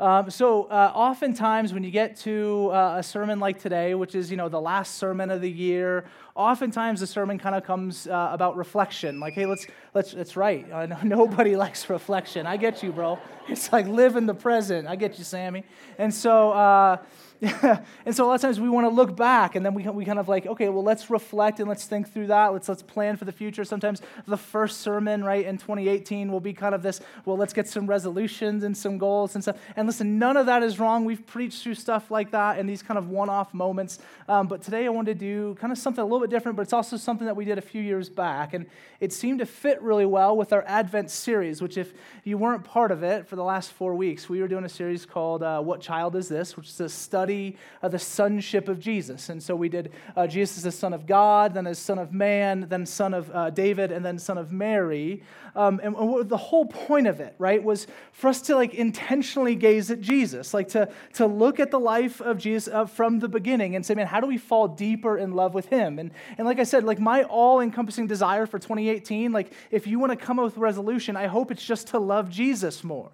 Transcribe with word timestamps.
Um, 0.00 0.28
so, 0.28 0.64
uh, 0.64 0.92
oftentimes 0.94 1.72
when 1.72 1.84
you 1.84 1.90
get 1.90 2.16
to 2.20 2.70
uh, 2.72 2.96
a 2.98 3.02
sermon 3.02 3.38
like 3.38 3.60
today, 3.60 3.94
which 3.94 4.14
is 4.14 4.30
you 4.30 4.36
know 4.36 4.48
the 4.48 4.60
last 4.60 4.96
sermon 4.96 5.30
of 5.30 5.40
the 5.40 5.50
year, 5.50 6.04
oftentimes 6.34 7.00
the 7.00 7.06
sermon 7.06 7.38
kind 7.38 7.54
of 7.54 7.64
comes 7.64 8.08
uh, 8.08 8.30
about 8.32 8.56
reflection. 8.56 9.20
Like, 9.20 9.34
hey, 9.34 9.46
let's 9.46 9.66
let's. 9.94 10.12
It's 10.14 10.36
right. 10.36 10.66
nobody 11.04 11.56
likes 11.56 11.88
reflection. 11.88 12.46
I 12.46 12.56
get 12.56 12.82
you, 12.82 12.92
bro. 12.92 13.18
It's 13.48 13.72
like 13.72 13.86
live 13.86 14.16
in 14.16 14.26
the 14.26 14.34
present. 14.34 14.88
I 14.88 14.96
get 14.96 15.18
you, 15.18 15.24
Sammy. 15.24 15.64
And 15.98 16.12
so 16.12 16.50
uh, 16.52 16.96
and 18.06 18.16
so 18.16 18.24
a 18.24 18.26
lot 18.26 18.34
of 18.36 18.40
times 18.40 18.58
we 18.58 18.68
want 18.68 18.86
to 18.86 18.88
look 18.88 19.16
back 19.16 19.54
and 19.54 19.66
then 19.66 19.74
we, 19.74 19.82
we 19.88 20.04
kind 20.04 20.18
of 20.18 20.28
like, 20.28 20.46
okay, 20.46 20.68
well, 20.68 20.82
let's 20.82 21.10
reflect 21.10 21.60
and 21.60 21.68
let's 21.68 21.84
think 21.84 22.10
through 22.10 22.28
that. 22.28 22.52
Let's, 22.52 22.68
let's 22.68 22.82
plan 22.82 23.16
for 23.16 23.26
the 23.26 23.32
future. 23.32 23.64
Sometimes 23.64 24.00
the 24.26 24.36
first 24.36 24.80
sermon, 24.80 25.22
right, 25.22 25.44
in 25.44 25.58
2018 25.58 26.32
will 26.32 26.40
be 26.40 26.54
kind 26.54 26.74
of 26.74 26.82
this, 26.82 27.00
well, 27.24 27.36
let's 27.36 27.52
get 27.52 27.68
some 27.68 27.86
resolutions 27.86 28.64
and 28.64 28.76
some 28.76 28.96
goals 28.96 29.34
and 29.34 29.44
stuff. 29.44 29.58
And 29.76 29.86
listen, 29.86 30.18
none 30.18 30.36
of 30.36 30.46
that 30.46 30.62
is 30.62 30.78
wrong. 30.78 31.04
We've 31.04 31.26
preached 31.26 31.62
through 31.62 31.74
stuff 31.74 32.10
like 32.10 32.30
that 32.30 32.58
in 32.58 32.66
these 32.66 32.82
kind 32.82 32.96
of 32.96 33.10
one 33.10 33.28
off 33.28 33.52
moments. 33.52 33.98
Um, 34.28 34.46
but 34.46 34.62
today 34.62 34.86
I 34.86 34.88
wanted 34.88 35.18
to 35.18 35.26
do 35.26 35.54
kind 35.56 35.72
of 35.72 35.78
something 35.78 36.02
a 36.02 36.06
little 36.06 36.20
bit 36.20 36.30
different, 36.30 36.56
but 36.56 36.62
it's 36.62 36.72
also 36.72 36.96
something 36.96 37.26
that 37.26 37.36
we 37.36 37.44
did 37.44 37.58
a 37.58 37.62
few 37.62 37.82
years 37.82 38.08
back. 38.08 38.54
And 38.54 38.66
it 39.00 39.12
seemed 39.12 39.40
to 39.40 39.46
fit 39.46 39.82
really 39.82 40.06
well 40.06 40.34
with 40.36 40.52
our 40.52 40.64
Advent 40.66 41.10
series, 41.10 41.60
which, 41.60 41.76
if 41.76 41.92
you 42.22 42.38
weren't 42.38 42.64
part 42.64 42.90
of 42.90 43.02
it 43.02 43.26
for 43.26 43.36
the 43.36 43.44
last 43.44 43.72
four 43.72 43.94
weeks, 43.94 44.28
we 44.28 44.40
were 44.40 44.48
doing 44.48 44.64
a 44.64 44.68
series 44.68 45.04
called 45.04 45.42
uh, 45.42 45.60
What 45.60 45.80
Child 45.80 46.16
Is 46.16 46.28
This, 46.28 46.56
which 46.56 46.68
is 46.68 46.80
a 46.80 46.88
study 46.88 47.33
study 47.34 47.56
uh, 47.82 47.88
the 47.88 47.98
sonship 47.98 48.68
of 48.68 48.80
Jesus. 48.80 49.28
And 49.28 49.42
so 49.42 49.54
we 49.54 49.68
did 49.68 49.92
uh, 50.16 50.26
Jesus 50.26 50.58
as 50.58 50.62
the 50.62 50.72
Son 50.72 50.92
of 50.94 51.06
God, 51.06 51.54
then 51.54 51.66
as 51.66 51.78
Son 51.78 51.98
of 51.98 52.12
Man, 52.12 52.66
then 52.68 52.86
Son 52.86 53.12
of 53.12 53.30
uh, 53.30 53.50
David, 53.50 53.92
and 53.92 54.04
then 54.04 54.18
Son 54.18 54.38
of 54.38 54.52
Mary. 54.52 55.22
Um, 55.54 55.80
and, 55.82 55.94
and 55.96 56.28
the 56.28 56.36
whole 56.36 56.66
point 56.66 57.06
of 57.06 57.20
it, 57.20 57.34
right, 57.38 57.62
was 57.62 57.86
for 58.12 58.28
us 58.28 58.40
to 58.42 58.56
like 58.56 58.74
intentionally 58.74 59.54
gaze 59.54 59.90
at 59.90 60.00
Jesus, 60.00 60.54
like 60.54 60.68
to, 60.68 60.88
to 61.14 61.26
look 61.26 61.60
at 61.60 61.70
the 61.70 61.80
life 61.80 62.20
of 62.20 62.38
Jesus 62.38 62.72
uh, 62.72 62.86
from 62.86 63.18
the 63.18 63.28
beginning 63.28 63.76
and 63.76 63.84
say, 63.84 63.94
man, 63.94 64.06
how 64.06 64.20
do 64.20 64.26
we 64.26 64.38
fall 64.38 64.68
deeper 64.68 65.18
in 65.18 65.32
love 65.32 65.54
with 65.54 65.66
him? 65.66 65.98
And, 65.98 66.10
and 66.38 66.46
like 66.46 66.58
I 66.58 66.64
said, 66.64 66.84
like 66.84 66.98
my 66.98 67.24
all 67.24 67.60
encompassing 67.60 68.06
desire 68.06 68.46
for 68.46 68.58
2018, 68.58 69.32
like 69.32 69.52
if 69.70 69.86
you 69.86 69.98
want 69.98 70.10
to 70.12 70.16
come 70.16 70.38
up 70.38 70.46
with 70.46 70.56
resolution, 70.56 71.16
I 71.16 71.26
hope 71.26 71.50
it's 71.50 71.64
just 71.64 71.88
to 71.88 71.98
love 71.98 72.30
Jesus 72.30 72.82
more. 72.82 73.10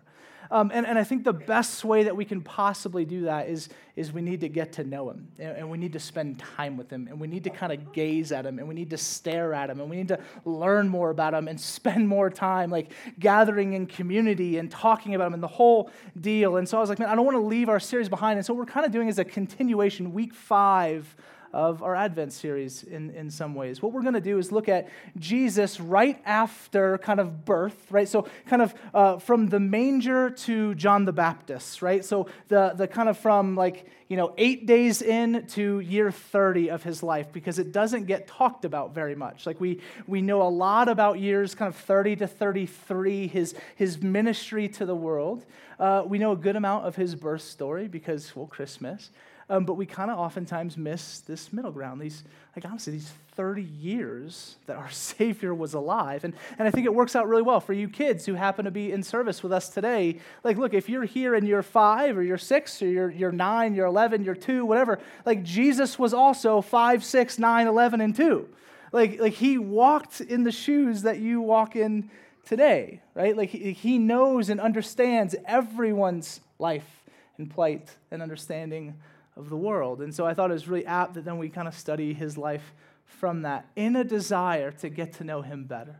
Um, 0.53 0.73
and, 0.75 0.84
and 0.84 0.98
I 0.98 1.05
think 1.05 1.23
the 1.23 1.33
best 1.33 1.84
way 1.84 2.03
that 2.05 2.17
we 2.17 2.25
can 2.25 2.41
possibly 2.41 3.05
do 3.05 3.23
that 3.23 3.48
is, 3.48 3.69
is 3.95 4.12
we 4.12 4.20
need 4.20 4.41
to 4.41 4.48
get 4.48 4.73
to 4.75 4.84
know 4.84 5.09
him 5.11 5.29
and, 5.39 5.59
and 5.59 5.70
we 5.70 5.79
need 5.79 5.93
to 5.93 6.01
spend 6.01 6.41
time 6.41 6.77
with 6.77 6.91
him 6.91 7.06
and 7.09 7.20
we 7.20 7.29
need 7.29 7.45
to 7.45 7.51
kind 7.51 7.73
of 7.73 7.93
gaze 7.93 8.33
at 8.33 8.45
him 8.45 8.59
and 8.59 8.67
we 8.67 8.75
need 8.75 8.91
to 8.91 8.97
stare 8.97 9.55
at 9.55 9.71
him 9.71 9.81
and 9.81 9.89
we 9.89 9.97
need 9.97 10.09
to 10.09 10.19
learn 10.45 10.89
more 10.89 11.11
about 11.11 11.34
him 11.34 11.47
and 11.47 11.61
spend 11.61 12.09
more 12.09 12.31
time 12.31 12.69
like 12.71 12.93
gathering 13.21 13.75
in 13.75 13.87
community 13.87 14.59
and 14.59 14.71
talking 14.71 15.15
about 15.15 15.28
him 15.28 15.34
and 15.34 15.43
the 15.43 15.48
whole 15.48 15.91
deal. 16.21 16.56
And 16.56 16.69
so 16.69 16.78
I 16.78 16.81
was 16.81 16.91
like, 16.91 16.98
man, 16.98 17.09
I 17.09 17.15
don't 17.15 17.25
want 17.25 17.37
to 17.37 17.47
leave 17.47 17.69
our 17.69 17.81
series 17.81 18.09
behind. 18.09 18.37
And 18.37 18.45
so 18.45 18.53
what 18.53 18.67
we're 18.67 18.73
kind 18.73 18.84
of 18.84 18.91
doing 18.91 19.09
is 19.09 19.21
a 19.21 19.25
continuation, 19.25 20.12
week 20.12 20.34
five 20.34 21.15
of 21.53 21.83
our 21.83 21.97
Advent 21.97 22.33
series 22.33 22.83
in, 22.83 23.11
in 23.11 23.31
some 23.31 23.55
ways. 23.55 23.83
What 23.83 23.93
we're 23.93 24.03
going 24.03 24.15
to 24.15 24.20
do 24.20 24.39
is 24.39 24.53
look 24.53 24.69
at 24.69 24.89
Jesus 25.19 25.81
right 25.81 26.20
after 26.25 26.98
kind 26.98 27.19
of 27.19 27.45
birth, 27.45 27.91
right? 27.91 28.09
So, 28.09 28.29
kind 28.47 28.62
of 28.62 28.75
uh, 28.95 29.19
from 29.19 29.48
the 29.48 29.61
manger 29.61 30.31
to 30.31 30.75
John 30.75 31.05
the 31.05 31.12
Baptist, 31.12 31.83
right? 31.83 32.05
So, 32.05 32.28
the, 32.48 32.73
the 32.77 32.87
kind 32.87 33.09
of 33.09 33.19
from 33.19 33.56
like, 33.56 33.87
you 34.09 34.17
know, 34.17 34.34
eight 34.39 34.67
days 34.67 35.03
in 35.03 35.47
to 35.48 35.81
year 35.81 36.11
30 36.11 36.71
of 36.71 36.83
his 36.83 37.03
life 37.03 37.33
because 37.33 37.59
it 37.59 37.73
doesn't 37.73 38.06
get 38.06 38.27
talked 38.27 38.65
about 38.65 38.95
very 38.95 39.15
much. 39.15 39.47
Like, 39.47 39.61
we, 39.61 39.81
we 40.06 40.23
know 40.23 40.43
a 40.43 40.48
lot 40.48 40.89
about 40.89 41.19
years 41.19 41.55
kind 41.55 41.69
of 41.69 41.77
30 41.77 42.17
to 42.17 42.27
33, 42.27 43.27
his, 43.28 43.55
his 43.77 44.03
ministry 44.03 44.69
to 44.69 44.87
the 44.87 44.97
world. 44.97 45.45
Uh, 45.78 46.05
we 46.06 46.19
know 46.19 46.33
a 46.33 46.37
good 46.37 46.56
amount 46.56 46.87
of 46.87 46.97
his 46.97 47.15
birth 47.15 47.43
story 47.43 47.89
because, 47.89 48.34
well, 48.37 48.47
Christmas. 48.47 49.11
Um, 49.51 49.65
but 49.65 49.75
we 49.75 49.84
kind 49.84 50.12
of 50.12 50.19
oftentimes 50.19 50.77
miss 50.77 51.19
this 51.20 51.53
middle 51.53 51.73
ground, 51.73 52.01
these, 52.01 52.23
like 52.55 52.65
honestly, 52.65 52.93
these 52.93 53.12
30 53.33 53.62
years 53.62 54.55
that 54.66 54.77
our 54.77 54.91
Savior 54.93 55.53
was 55.53 55.75
alive. 55.75 56.22
And, 56.22 56.34
and 56.56 56.69
I 56.69 56.71
think 56.71 56.87
it 56.87 56.94
works 56.94 57.16
out 57.16 57.27
really 57.27 57.43
well 57.43 57.59
for 57.59 57.72
you 57.72 57.89
kids 57.89 58.25
who 58.25 58.34
happen 58.34 58.65
to 58.65 58.71
be 58.71 58.93
in 58.93 59.03
service 59.03 59.43
with 59.43 59.53
us 59.53 59.69
today. 59.69 60.21
Like, 60.44 60.56
look, 60.56 60.72
if 60.72 60.89
you're 60.89 61.03
here 61.03 61.34
and 61.34 61.49
you're 61.49 61.65
five 61.65 62.16
or 62.16 62.22
you're 62.22 62.39
six 62.39 62.81
or 62.81 62.87
you're, 62.87 63.10
you're 63.10 63.33
nine, 63.33 63.75
you're 63.75 63.87
11, 63.87 64.22
you're 64.22 64.37
two, 64.37 64.65
whatever, 64.65 65.00
like 65.27 65.43
Jesus 65.43 65.99
was 65.99 66.15
also 66.15 66.60
five, 66.60 67.05
six, 67.05 67.37
nine, 67.37 67.66
11, 67.66 68.00
and 68.00 68.15
two. 68.15 68.49
Like, 68.93 69.19
like 69.19 69.33
he 69.33 69.59
walked 69.59 70.21
in 70.21 70.44
the 70.44 70.53
shoes 70.53 71.03
that 71.03 71.19
you 71.19 71.41
walk 71.41 71.75
in 71.75 72.09
today, 72.47 73.03
right? 73.15 73.37
Like 73.37 73.50
he, 73.50 73.72
he 73.72 73.99
knows 73.99 74.49
and 74.49 74.60
understands 74.60 75.34
everyone's 75.44 76.41
life 76.60 77.05
and 77.37 77.50
plight 77.50 77.97
and 78.12 78.22
understanding 78.22 78.94
of 79.41 79.49
the 79.49 79.56
world. 79.56 80.01
And 80.01 80.15
so 80.15 80.27
I 80.27 80.34
thought 80.34 80.51
it 80.51 80.55
was 80.55 80.69
really 80.69 80.87
apt 80.87 81.15
that 81.15 81.25
then 81.25 81.39
we 81.39 81.49
kind 81.49 81.67
of 81.67 81.75
study 81.75 82.12
his 82.15 82.39
life 82.39 82.75
from 83.05 83.43
that 83.43 83.67
in 83.75 83.97
a 83.97 84.05
desire 84.05 84.71
to 84.71 84.89
get 84.89 85.15
to 85.15 85.25
know 85.25 85.43
him 85.43 85.65
better. 85.65 85.97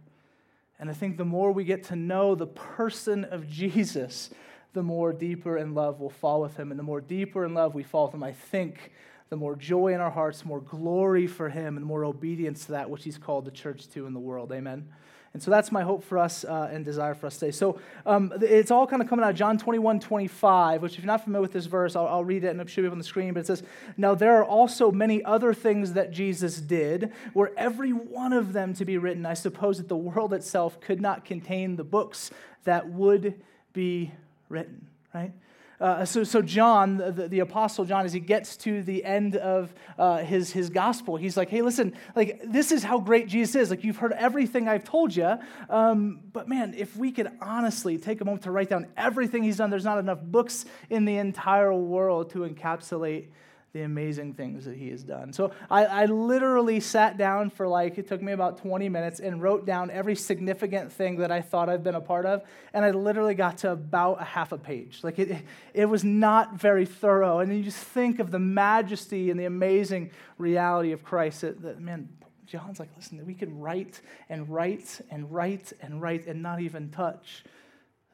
And 0.79 0.89
I 0.89 0.93
think 0.93 1.17
the 1.17 1.25
more 1.25 1.51
we 1.53 1.65
get 1.65 1.85
to 1.85 1.97
know 1.97 2.35
the 2.35 2.47
person 2.47 3.25
of 3.25 3.49
Jesus, 3.49 4.31
the 4.73 4.83
more 4.83 5.13
deeper 5.13 5.59
in 5.59 5.75
love 5.75 6.01
we'll 6.01 6.11
fall 6.11 6.41
with 6.41 6.57
him. 6.57 6.71
And 6.71 6.79
the 6.79 6.85
more 6.85 7.01
deeper 7.01 7.45
in 7.45 7.55
love 7.55 7.75
we 7.75 7.83
fall 7.83 8.07
with 8.07 8.15
him, 8.15 8.23
I 8.23 8.33
think 8.33 8.93
the 9.31 9.37
more 9.37 9.57
joy 9.57 9.95
in 9.95 10.01
our 10.01 10.11
hearts, 10.11 10.45
more 10.45 10.61
glory 10.61 11.27
for 11.27 11.49
him, 11.49 11.77
and 11.77 11.87
more 11.87 12.05
obedience 12.05 12.67
to 12.67 12.73
that 12.73 12.91
which 12.91 13.05
he's 13.05 13.19
called 13.19 13.45
the 13.45 13.51
church 13.51 13.89
to 13.91 14.07
in 14.07 14.13
the 14.13 14.21
world. 14.21 14.53
Amen. 14.53 14.89
And 15.33 15.41
so 15.41 15.51
that's 15.51 15.71
my 15.71 15.83
hope 15.83 16.03
for 16.03 16.19
us 16.19 16.45
uh, 16.45 16.69
and 16.73 16.85
desire 16.85 17.15
for 17.15 17.29
us 17.29 17.37
today. 17.39 17.53
So 17.53 17.81
um, 18.05 18.33
it's 18.41 18.73
all 18.73 18.85
kind 18.85 19.01
of 19.01 19.09
coming 19.09 19.25
out 19.25 19.31
of 19.31 19.37
John 19.37 19.59
21, 19.59 20.01
25, 20.01 20.83
which 20.83 20.95
if 20.95 20.99
you're 20.99 21.07
not 21.07 21.23
familiar 21.23 21.43
with 21.43 21.53
this 21.53 21.67
verse, 21.67 21.95
I'll, 21.95 22.09
I'll, 22.09 22.25
read 22.25 22.43
it 22.43 22.49
and 22.49 22.61
it 22.61 22.69
should 22.69 22.83
be 22.83 22.89
up 22.89 22.93
on 22.93 22.99
the 22.99 23.05
screen. 23.05 23.33
But 23.33 23.41
it 23.41 23.47
says, 23.47 23.63
Now 23.97 24.17
there 24.17 24.37
are 24.41 24.45
also 24.45 24.91
many 24.91 25.25
other 25.25 25.55
things 25.55 25.93
that 25.93 26.11
Jesus 26.11 26.61
did, 26.61 27.13
were 27.33 27.53
every 27.57 27.93
one 27.93 28.33
of 28.33 28.53
them 28.53 28.75
to 28.75 28.85
be 28.85 28.99
written. 28.99 29.25
I 29.25 29.35
suppose 29.35 29.79
that 29.79 29.89
the 29.89 29.97
world 29.97 30.35
itself 30.35 30.81
could 30.81 31.01
not 31.01 31.25
contain 31.25 31.77
the 31.77 31.85
books 31.85 32.33
that 32.65 32.89
would 32.89 33.41
be 33.73 34.11
written, 34.49 34.89
right? 35.15 35.33
Uh, 35.81 36.05
so, 36.05 36.23
so 36.25 36.43
John, 36.43 36.99
the, 36.99 37.27
the, 37.29 37.39
apostle 37.39 37.87
John, 37.87 38.05
as 38.05 38.13
he 38.13 38.21
gets 38.21 38.57
to 38.59 38.83
the 38.83 39.03
end 39.03 39.37
of 39.37 39.73
uh, 39.99 40.19
his, 40.19 40.53
his 40.53 40.69
gospel, 40.69 41.17
he's 41.17 41.39
like, 41.39 41.49
hey, 41.49 41.63
listen, 41.63 41.95
like, 42.15 42.43
this 42.45 42.71
is 42.71 42.85
how 42.85 42.99
great 43.01 43.29
Jesus 43.29 43.55
is. 43.55 43.71
Like, 43.71 43.83
you've 43.83 43.97
heard 43.97 44.13
everything 44.13 44.69
I've 44.69 44.85
told 44.85 45.17
you. 45.17 45.39
Um, 45.71 46.21
but 46.35 46.49
man, 46.49 46.75
if 46.77 46.97
we 46.97 47.11
could 47.11 47.31
honestly 47.41 47.97
take 47.97 48.21
a 48.21 48.27
moment 48.27 48.43
to 48.43 48.51
write 48.51 48.69
down 48.69 48.89
everything 48.95 49.43
he's 49.43 49.57
done, 49.57 49.71
there's 49.71 49.85
not 49.85 49.99
enough 49.99 50.21
books 50.21 50.67
in 50.91 51.07
the 51.07 51.17
entire 51.17 51.73
world 51.73 52.31
to 52.31 52.41
encapsulate 52.41 53.29
the 53.73 53.83
amazing 53.83 54.35
things 54.35 54.65
that 54.65 54.77
he 54.77 54.91
has 54.91 55.05
done. 55.05 55.33
So 55.33 55.53
I, 55.71 55.85
I, 55.85 56.05
literally 56.07 56.81
sat 56.81 57.17
down 57.17 57.51
for 57.51 57.69
like, 57.69 57.99
it 57.99 58.09
took 58.09 58.21
me 58.21 58.33
about 58.33 58.59
20 58.59 58.89
minutes 58.89 59.21
and 59.21 59.41
wrote 59.41 59.65
down 59.65 59.91
every 59.93 60.17
significant 60.17 60.91
thing 60.93 61.19
that 61.19 61.31
I 61.31 61.41
thought 61.41 61.69
I've 61.69 61.85
been 61.85 61.95
a 61.95 62.01
part 62.01 62.27
of. 62.27 62.43
And 62.75 62.85
I 62.85 62.91
literally 62.91 63.35
got 63.35 63.59
to 63.59 63.71
about 63.71 64.21
a 64.21 64.25
half 64.25 64.51
a 64.51 64.59
page. 64.59 65.01
Like 65.03 65.21
it, 65.21 65.45
it 65.73 65.85
was 65.85 66.03
not 66.03 66.55
very 66.55 66.85
thorough. 66.85 67.39
And 67.39 67.57
you 67.57 67.63
just 67.63 67.79
think 67.79 68.19
of 68.19 68.33
the 68.33 68.41
majesty 68.41 69.31
and 69.31 69.39
the 69.39 69.45
amazing 69.45 70.11
reality 70.37 70.91
of 70.91 71.05
Christ 71.05 71.43
that, 71.43 71.63
that 71.63 71.81
man, 71.81 72.09
John's 72.47 72.81
like, 72.81 72.91
listen, 72.97 73.25
we 73.25 73.35
can 73.35 73.61
write 73.61 74.01
and 74.29 74.49
write 74.49 75.01
and 75.11 75.31
write 75.31 75.73
and 75.81 76.03
write 76.03 76.27
and 76.27 76.43
not 76.43 76.61
even 76.61 76.91
touch 76.91 77.45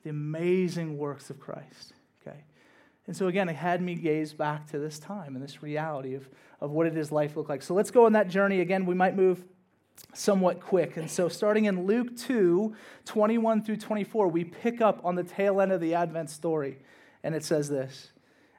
the 0.04 0.10
amazing 0.10 0.98
works 0.98 1.30
of 1.30 1.40
Christ. 1.40 1.94
And 3.06 3.16
so 3.16 3.28
again, 3.28 3.48
it 3.48 3.56
had 3.56 3.80
me 3.80 3.94
gaze 3.94 4.32
back 4.32 4.66
to 4.70 4.78
this 4.78 4.98
time 4.98 5.36
and 5.36 5.44
this 5.44 5.62
reality 5.62 6.14
of, 6.14 6.28
of 6.60 6.72
what 6.72 6.86
it 6.86 6.96
is 6.96 7.12
life 7.12 7.36
look 7.36 7.48
like. 7.48 7.62
So 7.62 7.74
let's 7.74 7.90
go 7.90 8.06
on 8.06 8.12
that 8.12 8.28
journey. 8.28 8.60
Again, 8.60 8.84
we 8.84 8.94
might 8.94 9.16
move 9.16 9.44
somewhat 10.12 10.60
quick. 10.60 10.96
And 10.96 11.10
so 11.10 11.28
starting 11.28 11.66
in 11.66 11.86
Luke 11.86 12.16
2, 12.16 12.74
21 13.04 13.62
through 13.62 13.76
24, 13.76 14.28
we 14.28 14.44
pick 14.44 14.80
up 14.80 15.00
on 15.04 15.14
the 15.14 15.24
tail 15.24 15.60
end 15.60 15.72
of 15.72 15.80
the 15.80 15.94
Advent 15.94 16.30
story. 16.30 16.78
And 17.22 17.34
it 17.34 17.44
says 17.44 17.68
this. 17.68 18.10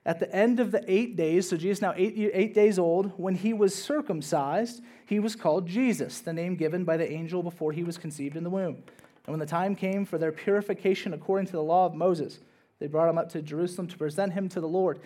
At 0.06 0.20
the 0.20 0.34
end 0.34 0.62
of 0.62 0.72
the 0.72 0.84
eight 0.88 1.18
days, 1.18 1.50
so 1.50 1.58
Jesus 1.58 1.82
now 1.82 1.94
eight, 1.98 2.32
eight 2.34 2.54
days 2.54 2.80
old, 2.80 3.12
when 3.18 3.36
he 3.36 3.54
was 3.54 3.76
circumcised, 3.76 4.82
he 5.06 5.20
was 5.20 5.36
called 5.36 5.68
Jesus, 5.68 6.22
the 6.22 6.32
name 6.32 6.56
given 6.56 6.86
by 6.86 6.96
the 6.96 7.12
angel 7.12 7.44
before 7.44 7.74
he 7.74 7.84
was 7.84 7.98
conceived 7.98 8.38
in 8.38 8.46
the 8.46 8.50
womb. 8.50 8.84
And 9.26 9.34
when 9.34 9.40
the 9.40 9.46
time 9.46 9.76
came 9.76 10.06
for 10.06 10.18
their 10.18 10.32
purification 10.32 11.14
according 11.14 11.48
to 11.48 11.52
the 11.52 11.62
law 11.62 11.86
of 11.86 11.94
Moses, 11.94 12.40
they 12.80 12.88
brought 12.88 13.10
him 13.10 13.18
up 13.18 13.30
to 13.30 13.42
Jerusalem 13.42 13.88
to 13.88 13.98
present 13.98 14.34
him 14.34 14.50
to 14.50 14.62
the 14.62 14.68
Lord. 14.68 15.00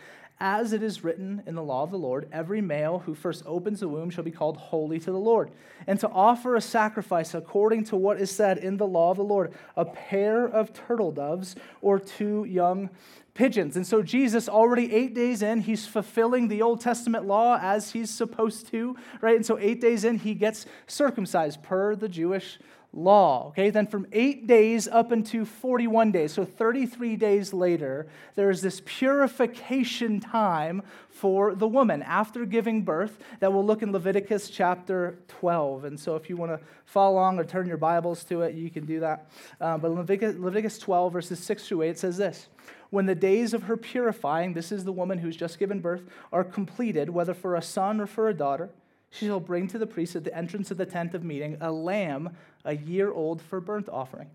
As 0.44 0.73
it 0.73 0.81
is 0.81 1.03
written 1.03 1.44
in 1.45 1.53
the 1.53 1.62
law 1.62 1.83
of 1.83 1.91
the 1.91 2.00
Lord, 2.00 2.27
every 2.31 2.62
male 2.62 3.00
who 3.06 3.13
first 3.13 3.44
opens 3.45 3.79
the 3.79 3.88
womb 3.88 4.09
shall 4.09 4.23
be 4.23 4.31
called 4.31 4.57
holy 4.57 5.00
to 5.00 5.12
the 5.12 5.19
Lord. 5.19 5.51
And 5.85 6.00
to 6.00 6.09
offer 6.09 6.56
a 6.56 6.62
sacrifice 6.62 7.35
according 7.35 7.83
to 7.85 7.95
what 7.95 8.19
is 8.19 8.31
said 8.31 8.57
in 8.57 8.77
the 8.77 8.88
law 8.88 9.12
of 9.12 9.18
the 9.18 9.23
Lord, 9.23 9.53
a 9.77 9.85
pair 9.85 10.47
of 10.47 10.73
turtle 10.73 11.12
doves 11.12 11.56
or 11.81 12.00
two 12.00 12.44
young 12.45 12.89
pigeons. 13.35 13.75
And 13.75 13.85
so 13.85 14.01
Jesus, 14.01 14.50
already 14.50 14.91
eight 14.94 15.13
days 15.13 15.44
in, 15.44 15.62
he's 15.62 15.85
fulfilling 15.85 16.47
the 16.47 16.63
Old 16.63 16.81
Testament 16.81 17.25
law 17.25 17.59
as 17.62 17.91
he's 17.91 18.09
supposed 18.09 18.68
to, 18.71 18.95
right? 19.21 19.35
And 19.35 19.45
so 19.45 19.59
eight 19.59 19.79
days 19.79 20.03
in, 20.03 20.18
he 20.18 20.33
gets 20.33 20.65
circumcised 20.88 21.62
per 21.62 21.95
the 21.95 22.09
Jewish 22.09 22.59
law. 22.94 23.48
Okay, 23.50 23.70
then 23.70 23.88
from 23.88 24.06
eight 24.12 24.48
days 24.48 24.88
up 24.88 25.12
into 25.12 25.46
41 25.46 26.12
days, 26.12 26.34
so 26.34 26.44
33 26.44 27.16
days 27.16 27.54
later, 27.54 28.08
there 28.36 28.50
is 28.50 28.62
this 28.62 28.82
purification 28.86 30.20
time 30.20 30.82
for 31.10 31.56
the 31.56 31.68
woman 31.68 32.04
after 32.04 32.46
giving 32.46 32.82
birth 32.84 33.18
that 33.40 33.54
we'll 33.54 33.66
look 33.66 33.82
in 33.82 33.92
Leviticus 33.92 34.50
chapter 34.50 35.18
12. 35.28 35.86
And 35.86 36.00
so 36.00 36.16
if 36.16 36.30
you 36.30 36.36
want 36.36 36.52
to 36.52 36.60
follow 36.86 37.16
along 37.16 37.40
or 37.40 37.46
turn 37.46 37.68
your 37.68 37.78
Bibles 37.78 38.24
to 38.26 38.42
it, 38.42 38.56
you 38.56 38.70
can 38.70 38.86
do 38.86 39.00
that. 39.00 39.30
Uh, 39.60 39.78
but 39.78 39.92
Leviticus, 39.92 40.36
Leviticus 40.38 40.78
12, 40.80 41.14
verses 41.14 41.40
6 41.40 41.68
through 41.68 41.84
8 41.84 41.98
says 41.98 42.18
this. 42.18 42.48
When 42.90 43.06
the 43.06 43.16
days 43.16 43.54
of 43.54 43.64
her 43.64 43.78
purifying, 43.78 44.54
this 44.54 44.70
is 44.70 44.84
the 44.84 44.92
woman 44.92 45.20
who's 45.20 45.38
just 45.38 45.60
given 45.60 45.80
birth, 45.80 46.04
are 46.34 46.44
completed, 46.44 47.10
whether 47.10 47.34
for 47.34 47.56
a 47.56 47.62
son 47.62 48.02
or 48.02 48.06
for 48.06 48.28
a 48.28 48.34
daughter, 48.34 48.70
she 49.12 49.28
shall 49.28 49.40
bring 49.40 49.68
to 49.68 49.78
the 49.78 49.86
priest 49.86 50.16
at 50.16 50.24
the 50.24 50.36
entrance 50.36 50.72
of 50.72 50.78
the 50.78 50.86
tent 50.86 51.13
of 51.13 51.24
meeting 51.24 51.58
a 51.62 51.72
lamb 51.72 52.36
a 52.66 52.75
year 52.75 53.12
old 53.12 53.42
for 53.42 53.62
burnt 53.62 53.90
offering, 53.90 54.30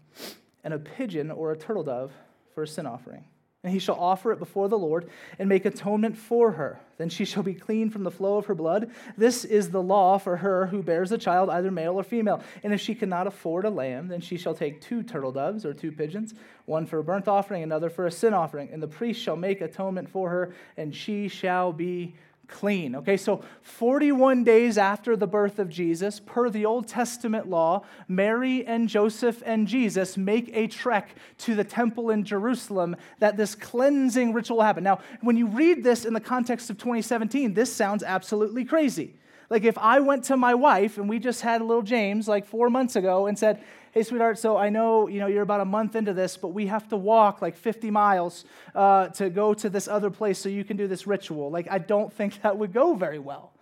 and 0.62 0.73
a 0.73 0.78
pigeon 0.78 1.31
or 1.31 1.50
a 1.50 1.56
turtle 1.56 1.82
dove 1.82 2.12
for 2.55 2.62
a 2.62 2.69
sin 2.69 2.87
offering. 2.87 3.25
And 3.64 3.73
he 3.73 3.81
shall 3.81 3.96
offer 3.96 4.31
it 4.31 4.38
before 4.38 4.69
the 4.69 4.78
Lord 4.78 5.11
and 5.40 5.49
make 5.49 5.64
atonement 5.64 6.17
for 6.17 6.52
her. 6.52 6.78
Then 6.99 7.08
she 7.08 7.25
shall 7.25 7.43
be 7.43 7.55
clean 7.55 7.90
from 7.90 8.05
the 8.05 8.12
flow 8.12 8.37
of 8.37 8.46
her 8.46 8.55
blood. 8.55 8.93
This 9.17 9.44
is 9.44 9.70
the 9.70 9.82
law 9.82 10.19
for 10.19 10.37
her 10.37 10.67
who 10.67 10.84
bears 10.84 11.11
a 11.11 11.19
child, 11.19 11.50
either 11.50 11.72
male 11.72 11.94
or 11.94 12.05
female. 12.05 12.44
And 12.62 12.72
if 12.72 12.81
she 12.81 12.94
cannot 12.94 13.26
afford 13.26 13.64
a 13.64 13.70
lamb, 13.70 14.06
then 14.06 14.20
she 14.20 14.37
shall 14.37 14.55
take 14.55 14.81
two 14.81 15.02
turtle 15.02 15.32
doves 15.32 15.64
or 15.64 15.75
two 15.75 15.90
pigeons, 15.90 16.32
one 16.67 16.87
for 16.87 17.00
a 17.00 17.02
burnt 17.02 17.26
offering, 17.26 17.64
another 17.64 17.90
for 17.90 18.06
a 18.06 18.11
sin 18.12 18.34
offering. 18.34 18.69
And 18.72 18.81
the 18.81 18.87
priest 18.87 19.20
shall 19.20 19.37
make 19.37 19.61
atonement 19.61 20.11
for 20.11 20.31
her, 20.31 20.55
and 20.76 20.94
she 20.94 21.26
shall 21.26 21.72
be 21.72 22.14
clean. 22.48 22.94
Okay, 22.96 23.16
so 23.16 23.43
41 23.62 24.44
days 24.44 24.78
after 24.78 25.16
the 25.16 25.26
birth 25.26 25.58
of 25.58 25.69
Jesus, 25.69 26.20
per 26.20 26.50
the 26.50 26.64
Old 26.66 26.88
Testament 26.88 27.48
law, 27.48 27.84
Mary 28.08 28.64
and 28.66 28.88
Joseph 28.88 29.43
and 29.44 29.66
Jesus 29.66 30.16
make 30.16 30.50
a 30.54 30.66
trek 30.66 31.14
to 31.38 31.54
the 31.54 31.64
temple 31.64 32.10
in 32.10 32.25
Jerusalem 32.25 32.96
that 33.19 33.37
this 33.37 33.54
cleansing 33.54 34.32
ritual 34.32 34.62
happened. 34.62 34.84
Now, 34.84 35.00
when 35.20 35.37
you 35.37 35.46
read 35.46 35.84
this 35.84 36.04
in 36.04 36.14
the 36.14 36.20
context 36.20 36.70
of 36.70 36.78
2017, 36.78 37.54
this 37.54 37.72
sounds 37.72 38.02
absolutely 38.02 38.64
crazy. 38.64 39.14
Like 39.48 39.64
if 39.64 39.78
I 39.78 40.00
went 40.00 40.25
to 40.25 40.37
my 40.37 40.54
wife 40.54 40.98
and 40.98 41.08
we 41.08 41.19
just 41.19 41.40
had 41.40 41.60
a 41.60 41.64
little 41.64 41.82
James 41.82 42.26
like 42.26 42.46
four 42.46 42.69
months 42.69 42.96
ago 42.96 43.26
and 43.26 43.38
said, 43.38 43.62
hey, 43.96 44.02
sweetheart, 44.02 44.38
so 44.38 44.58
I 44.58 44.69
know, 44.69 45.08
you 45.08 45.20
know 45.20 45.26
you're 45.26 45.43
about 45.43 45.62
a 45.62 45.64
month 45.64 45.96
into 45.96 46.12
this, 46.12 46.37
but 46.37 46.48
we 46.48 46.66
have 46.66 46.87
to 46.90 46.98
walk 46.98 47.40
like 47.40 47.56
50 47.56 47.90
miles 47.90 48.44
uh, 48.75 49.08
to 49.08 49.31
go 49.31 49.54
to 49.54 49.70
this 49.70 49.88
other 49.88 50.10
place 50.10 50.38
so 50.38 50.50
you 50.50 50.64
can 50.64 50.76
do 50.76 50.87
this 50.87 51.06
ritual. 51.06 51.50
Like, 51.50 51.66
I 51.70 51.78
don't 51.78 52.12
think 52.12 52.43
that 52.43 52.58
would 52.58 52.75
go 52.75 52.94
very 52.94 53.19
well. 53.19 53.54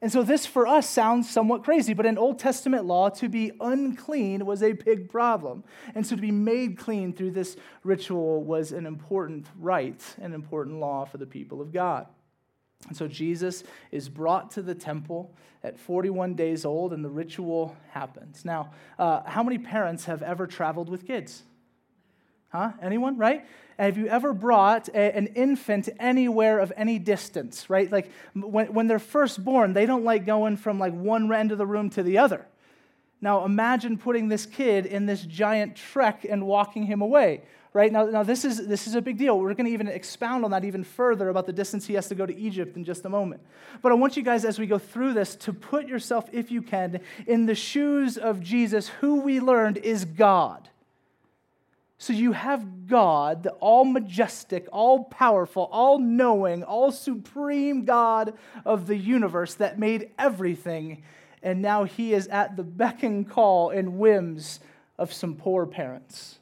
And 0.00 0.12
so, 0.12 0.22
this 0.22 0.46
for 0.46 0.68
us 0.68 0.88
sounds 0.88 1.28
somewhat 1.28 1.64
crazy, 1.64 1.94
but 1.94 2.06
in 2.06 2.16
Old 2.16 2.38
Testament 2.38 2.84
law, 2.84 3.08
to 3.08 3.28
be 3.28 3.50
unclean 3.60 4.46
was 4.46 4.62
a 4.62 4.70
big 4.70 5.10
problem. 5.10 5.64
And 5.96 6.06
so, 6.06 6.14
to 6.14 6.22
be 6.22 6.30
made 6.30 6.78
clean 6.78 7.12
through 7.12 7.32
this 7.32 7.56
ritual 7.82 8.44
was 8.44 8.70
an 8.70 8.86
important 8.86 9.48
right, 9.58 10.00
an 10.20 10.32
important 10.32 10.78
law 10.78 11.06
for 11.06 11.18
the 11.18 11.26
people 11.26 11.60
of 11.60 11.72
God. 11.72 12.06
And 12.88 12.96
so 12.96 13.06
Jesus 13.06 13.64
is 13.90 14.08
brought 14.08 14.50
to 14.52 14.62
the 14.62 14.74
temple 14.74 15.34
at 15.62 15.78
41 15.78 16.34
days 16.34 16.64
old, 16.64 16.92
and 16.92 17.04
the 17.04 17.10
ritual 17.10 17.76
happens. 17.90 18.44
Now, 18.44 18.72
uh, 18.98 19.22
how 19.24 19.42
many 19.42 19.58
parents 19.58 20.06
have 20.06 20.22
ever 20.22 20.46
traveled 20.46 20.88
with 20.88 21.06
kids? 21.06 21.42
Huh? 22.48 22.72
Anyone, 22.82 23.16
right? 23.16 23.46
Have 23.78 23.96
you 23.96 24.08
ever 24.08 24.34
brought 24.34 24.88
a, 24.88 25.16
an 25.16 25.28
infant 25.28 25.88
anywhere 25.98 26.58
of 26.58 26.72
any 26.76 26.98
distance, 26.98 27.70
right? 27.70 27.90
Like 27.90 28.10
when, 28.34 28.72
when 28.74 28.86
they're 28.88 28.98
first 28.98 29.42
born, 29.42 29.72
they 29.72 29.86
don't 29.86 30.04
like 30.04 30.26
going 30.26 30.56
from 30.56 30.78
like 30.78 30.92
one 30.92 31.32
end 31.32 31.52
of 31.52 31.58
the 31.58 31.66
room 31.66 31.88
to 31.90 32.02
the 32.02 32.18
other. 32.18 32.44
Now 33.22 33.44
imagine 33.44 33.96
putting 33.96 34.28
this 34.28 34.44
kid 34.44 34.84
in 34.84 35.06
this 35.06 35.22
giant 35.22 35.76
trek 35.76 36.26
and 36.28 36.46
walking 36.46 36.84
him 36.84 37.00
away 37.00 37.42
right? 37.72 37.90
Now, 37.90 38.04
now 38.04 38.22
this, 38.22 38.44
is, 38.44 38.66
this 38.66 38.86
is 38.86 38.94
a 38.94 39.02
big 39.02 39.18
deal. 39.18 39.38
We're 39.38 39.54
going 39.54 39.66
to 39.66 39.72
even 39.72 39.88
expound 39.88 40.44
on 40.44 40.50
that 40.50 40.64
even 40.64 40.84
further 40.84 41.28
about 41.28 41.46
the 41.46 41.52
distance 41.52 41.86
he 41.86 41.94
has 41.94 42.08
to 42.08 42.14
go 42.14 42.26
to 42.26 42.36
Egypt 42.36 42.76
in 42.76 42.84
just 42.84 43.04
a 43.04 43.08
moment. 43.08 43.42
But 43.80 43.92
I 43.92 43.94
want 43.94 44.16
you 44.16 44.22
guys, 44.22 44.44
as 44.44 44.58
we 44.58 44.66
go 44.66 44.78
through 44.78 45.14
this, 45.14 45.36
to 45.36 45.52
put 45.52 45.88
yourself, 45.88 46.28
if 46.32 46.50
you 46.50 46.62
can, 46.62 47.00
in 47.26 47.46
the 47.46 47.54
shoes 47.54 48.18
of 48.18 48.42
Jesus, 48.42 48.88
who 48.88 49.20
we 49.20 49.40
learned 49.40 49.78
is 49.78 50.04
God. 50.04 50.68
So 51.96 52.12
you 52.12 52.32
have 52.32 52.88
God, 52.88 53.44
the 53.44 53.52
all 53.52 53.84
majestic, 53.84 54.66
all 54.72 55.04
powerful, 55.04 55.68
all 55.70 55.98
knowing, 55.98 56.64
all 56.64 56.90
supreme 56.90 57.84
God 57.84 58.34
of 58.64 58.88
the 58.88 58.96
universe 58.96 59.54
that 59.54 59.78
made 59.78 60.10
everything. 60.18 61.04
And 61.44 61.62
now 61.62 61.84
he 61.84 62.12
is 62.12 62.26
at 62.26 62.56
the 62.56 62.64
beck 62.64 63.02
and 63.04 63.28
call 63.28 63.70
and 63.70 63.98
whims 63.98 64.58
of 64.98 65.12
some 65.12 65.36
poor 65.36 65.64
parents. 65.64 66.40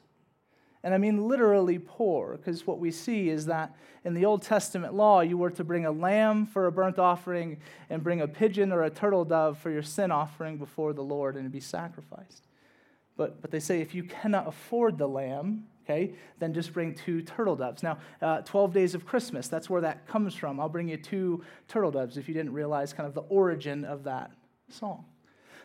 And 0.83 0.93
I 0.93 0.97
mean 0.97 1.27
literally 1.27 1.77
poor, 1.79 2.37
because 2.37 2.65
what 2.65 2.79
we 2.79 2.91
see 2.91 3.29
is 3.29 3.45
that 3.45 3.75
in 4.03 4.15
the 4.15 4.25
Old 4.25 4.41
Testament 4.41 4.95
law, 4.95 5.21
you 5.21 5.37
were 5.37 5.51
to 5.51 5.63
bring 5.63 5.85
a 5.85 5.91
lamb 5.91 6.47
for 6.47 6.65
a 6.65 6.71
burnt 6.71 6.97
offering 6.97 7.59
and 7.89 8.03
bring 8.03 8.21
a 8.21 8.27
pigeon 8.27 8.71
or 8.71 8.83
a 8.83 8.89
turtle 8.89 9.23
dove 9.23 9.59
for 9.59 9.69
your 9.69 9.83
sin 9.83 10.11
offering 10.11 10.57
before 10.57 10.93
the 10.93 11.03
Lord 11.03 11.35
and 11.35 11.51
be 11.51 11.59
sacrificed. 11.59 12.47
But, 13.15 13.41
but 13.41 13.51
they 13.51 13.59
say 13.59 13.81
if 13.81 13.93
you 13.93 14.03
cannot 14.03 14.47
afford 14.47 14.97
the 14.97 15.07
lamb, 15.07 15.67
okay, 15.83 16.13
then 16.39 16.53
just 16.53 16.73
bring 16.73 16.95
two 16.95 17.21
turtle 17.21 17.55
doves. 17.55 17.83
Now, 17.83 17.99
uh, 18.21 18.41
12 18.41 18.73
days 18.73 18.95
of 18.95 19.05
Christmas, 19.05 19.47
that's 19.47 19.69
where 19.69 19.81
that 19.81 20.07
comes 20.07 20.33
from. 20.33 20.59
I'll 20.59 20.69
bring 20.69 20.89
you 20.89 20.97
two 20.97 21.43
turtle 21.67 21.91
doves 21.91 22.17
if 22.17 22.27
you 22.27 22.33
didn't 22.33 22.53
realize 22.53 22.93
kind 22.93 23.05
of 23.05 23.13
the 23.13 23.21
origin 23.21 23.85
of 23.85 24.03
that 24.05 24.31
song. 24.69 25.05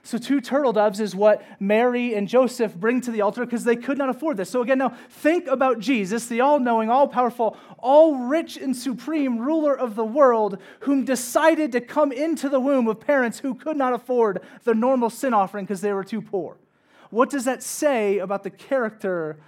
So, 0.02 0.19
two 0.19 0.40
turtle 0.40 0.72
doves 0.72 1.00
is 1.00 1.14
what 1.14 1.43
Mary 1.60 2.14
and 2.14 2.28
Joseph 2.28 2.75
bring 2.75 3.00
to 3.00 3.10
the 3.10 3.22
altar 3.22 3.44
because 3.44 3.64
they 3.64 3.76
could 3.76 3.98
not 3.98 4.08
afford 4.08 4.37
this. 4.37 4.50
So, 4.50 4.62
again, 4.62 4.78
now 4.78 4.90
think 5.10 5.46
about 5.46 5.81
Jesus, 5.81 6.26
the 6.26 6.40
all 6.40 6.60
knowing, 6.60 6.90
all 6.90 7.08
powerful, 7.08 7.56
all 7.78 8.16
rich 8.16 8.56
and 8.56 8.76
supreme 8.76 9.38
ruler 9.38 9.76
of 9.76 9.96
the 9.96 10.04
world, 10.04 10.58
whom 10.81 11.04
decided 11.04 11.72
to 11.72 11.81
come 11.81 12.12
into 12.12 12.48
the 12.48 12.60
womb 12.60 12.87
of 12.88 13.00
parents 13.00 13.40
who 13.40 13.54
could 13.54 13.76
not 13.76 13.93
afford 13.93 14.43
the 14.64 14.75
normal 14.75 15.10
sin 15.10 15.34
offering 15.34 15.64
because 15.64 15.81
they 15.81 15.93
were 15.93 16.04
too 16.04 16.22
poor. 16.22 16.56
What 17.10 17.31
does 17.31 17.44
that 17.44 17.62
say 17.62 18.19
about 18.19 18.42
the 18.42 18.50
character 18.50 19.38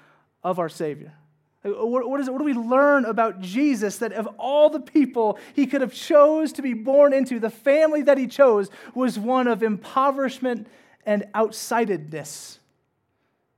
of 0.42 0.58
our 0.58 0.68
Savior? 0.68 1.17
Uh, 1.64 1.70
what, 1.70 2.20
is 2.20 2.30
what 2.30 2.38
do 2.38 2.44
we 2.44 2.52
learn 2.52 3.04
about 3.04 3.40
Jesus 3.40 3.98
that 3.98 4.12
of 4.12 4.28
all 4.38 4.70
the 4.70 4.80
people 4.80 5.38
he 5.54 5.66
could 5.66 5.80
have 5.80 5.92
chose 5.92 6.52
to 6.52 6.62
be 6.62 6.72
born 6.72 7.12
into, 7.12 7.40
the 7.40 7.50
family 7.50 8.02
that 8.02 8.16
he 8.16 8.26
chose 8.26 8.70
was 8.94 9.18
one 9.18 9.48
of 9.48 9.62
impoverishment 9.62 10.68
and 11.04 11.24
outsidedness? 11.34 12.58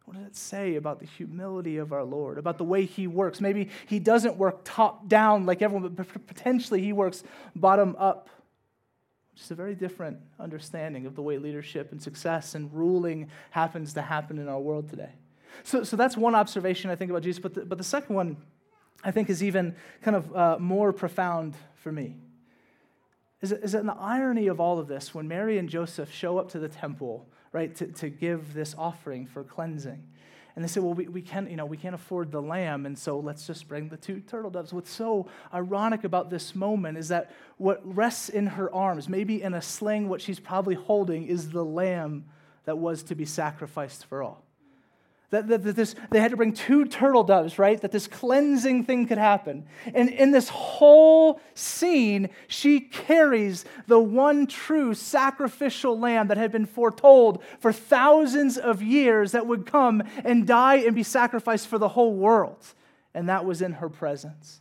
What 0.06 0.16
does 0.16 0.26
it 0.26 0.36
say 0.36 0.76
about 0.76 0.98
the 0.98 1.06
humility 1.06 1.76
of 1.76 1.92
our 1.92 2.02
Lord, 2.02 2.38
about 2.38 2.58
the 2.58 2.64
way 2.64 2.84
he 2.84 3.06
works? 3.06 3.40
Maybe 3.40 3.68
he 3.86 3.98
doesn't 3.98 4.36
work 4.36 4.62
top 4.64 5.06
down 5.06 5.46
like 5.46 5.62
everyone, 5.62 5.88
but 5.90 6.26
potentially 6.26 6.82
he 6.82 6.92
works 6.92 7.22
bottom 7.54 7.94
up, 7.98 8.28
which 9.32 9.42
is 9.42 9.50
a 9.50 9.54
very 9.54 9.74
different 9.74 10.18
understanding 10.40 11.06
of 11.06 11.14
the 11.14 11.22
way 11.22 11.38
leadership 11.38 11.92
and 11.92 12.02
success 12.02 12.54
and 12.54 12.72
ruling 12.72 13.30
happens 13.50 13.92
to 13.92 14.02
happen 14.02 14.38
in 14.38 14.48
our 14.48 14.58
world 14.58 14.88
today. 14.88 15.12
So, 15.62 15.84
so 15.84 15.96
that's 15.96 16.16
one 16.16 16.34
observation 16.34 16.90
I 16.90 16.96
think 16.96 17.10
about 17.10 17.22
Jesus. 17.22 17.40
But 17.40 17.54
the, 17.54 17.64
but 17.64 17.78
the 17.78 17.84
second 17.84 18.14
one 18.14 18.36
I 19.02 19.10
think 19.10 19.30
is 19.30 19.42
even 19.42 19.74
kind 20.02 20.16
of 20.16 20.36
uh, 20.36 20.58
more 20.58 20.92
profound 20.92 21.54
for 21.74 21.90
me. 21.90 22.16
Is, 23.40 23.52
is 23.52 23.72
that 23.72 23.80
in 23.80 23.86
the 23.86 23.94
irony 23.94 24.48
of 24.48 24.60
all 24.60 24.78
of 24.78 24.86
this, 24.86 25.14
when 25.14 25.26
Mary 25.26 25.56
and 25.58 25.68
Joseph 25.68 26.12
show 26.12 26.38
up 26.38 26.50
to 26.50 26.58
the 26.58 26.68
temple, 26.68 27.26
right, 27.52 27.74
to, 27.76 27.86
to 27.86 28.10
give 28.10 28.52
this 28.52 28.74
offering 28.76 29.26
for 29.26 29.42
cleansing, 29.42 30.02
and 30.56 30.64
they 30.64 30.68
say, 30.68 30.80
well, 30.80 30.94
we, 30.94 31.08
we, 31.08 31.22
can't, 31.22 31.48
you 31.48 31.56
know, 31.56 31.64
we 31.64 31.76
can't 31.76 31.94
afford 31.94 32.32
the 32.32 32.42
lamb, 32.42 32.84
and 32.84 32.98
so 32.98 33.18
let's 33.18 33.46
just 33.46 33.66
bring 33.66 33.88
the 33.88 33.96
two 33.96 34.20
turtle 34.20 34.50
doves. 34.50 34.74
What's 34.74 34.90
so 34.90 35.28
ironic 35.54 36.04
about 36.04 36.28
this 36.28 36.54
moment 36.54 36.98
is 36.98 37.08
that 37.08 37.30
what 37.56 37.80
rests 37.84 38.28
in 38.28 38.46
her 38.46 38.72
arms, 38.74 39.08
maybe 39.08 39.42
in 39.42 39.54
a 39.54 39.62
sling, 39.62 40.08
what 40.08 40.20
she's 40.20 40.40
probably 40.40 40.74
holding, 40.74 41.26
is 41.26 41.50
the 41.50 41.64
lamb 41.64 42.26
that 42.64 42.76
was 42.76 43.02
to 43.04 43.14
be 43.14 43.24
sacrificed 43.24 44.04
for 44.04 44.22
all. 44.22 44.44
That, 45.30 45.46
that, 45.46 45.62
that, 45.62 45.76
this, 45.76 45.94
they 46.10 46.20
had 46.20 46.32
to 46.32 46.36
bring 46.36 46.52
two 46.52 46.86
turtle 46.86 47.22
doves, 47.22 47.56
right? 47.56 47.80
That 47.80 47.92
this 47.92 48.08
cleansing 48.08 48.84
thing 48.84 49.06
could 49.06 49.18
happen. 49.18 49.64
And 49.94 50.08
in 50.08 50.32
this 50.32 50.48
whole 50.48 51.40
scene, 51.54 52.30
she 52.48 52.80
carries 52.80 53.64
the 53.86 54.00
one 54.00 54.48
true 54.48 54.92
sacrificial 54.92 55.96
lamb 55.96 56.28
that 56.28 56.36
had 56.36 56.50
been 56.50 56.66
foretold 56.66 57.44
for 57.60 57.72
thousands 57.72 58.58
of 58.58 58.82
years 58.82 59.30
that 59.32 59.46
would 59.46 59.66
come 59.66 60.02
and 60.24 60.48
die 60.48 60.76
and 60.76 60.96
be 60.96 61.04
sacrificed 61.04 61.68
for 61.68 61.78
the 61.78 61.88
whole 61.90 62.14
world. 62.14 62.74
And 63.14 63.28
that 63.28 63.44
was 63.44 63.62
in 63.62 63.74
her 63.74 63.88
presence. 63.88 64.60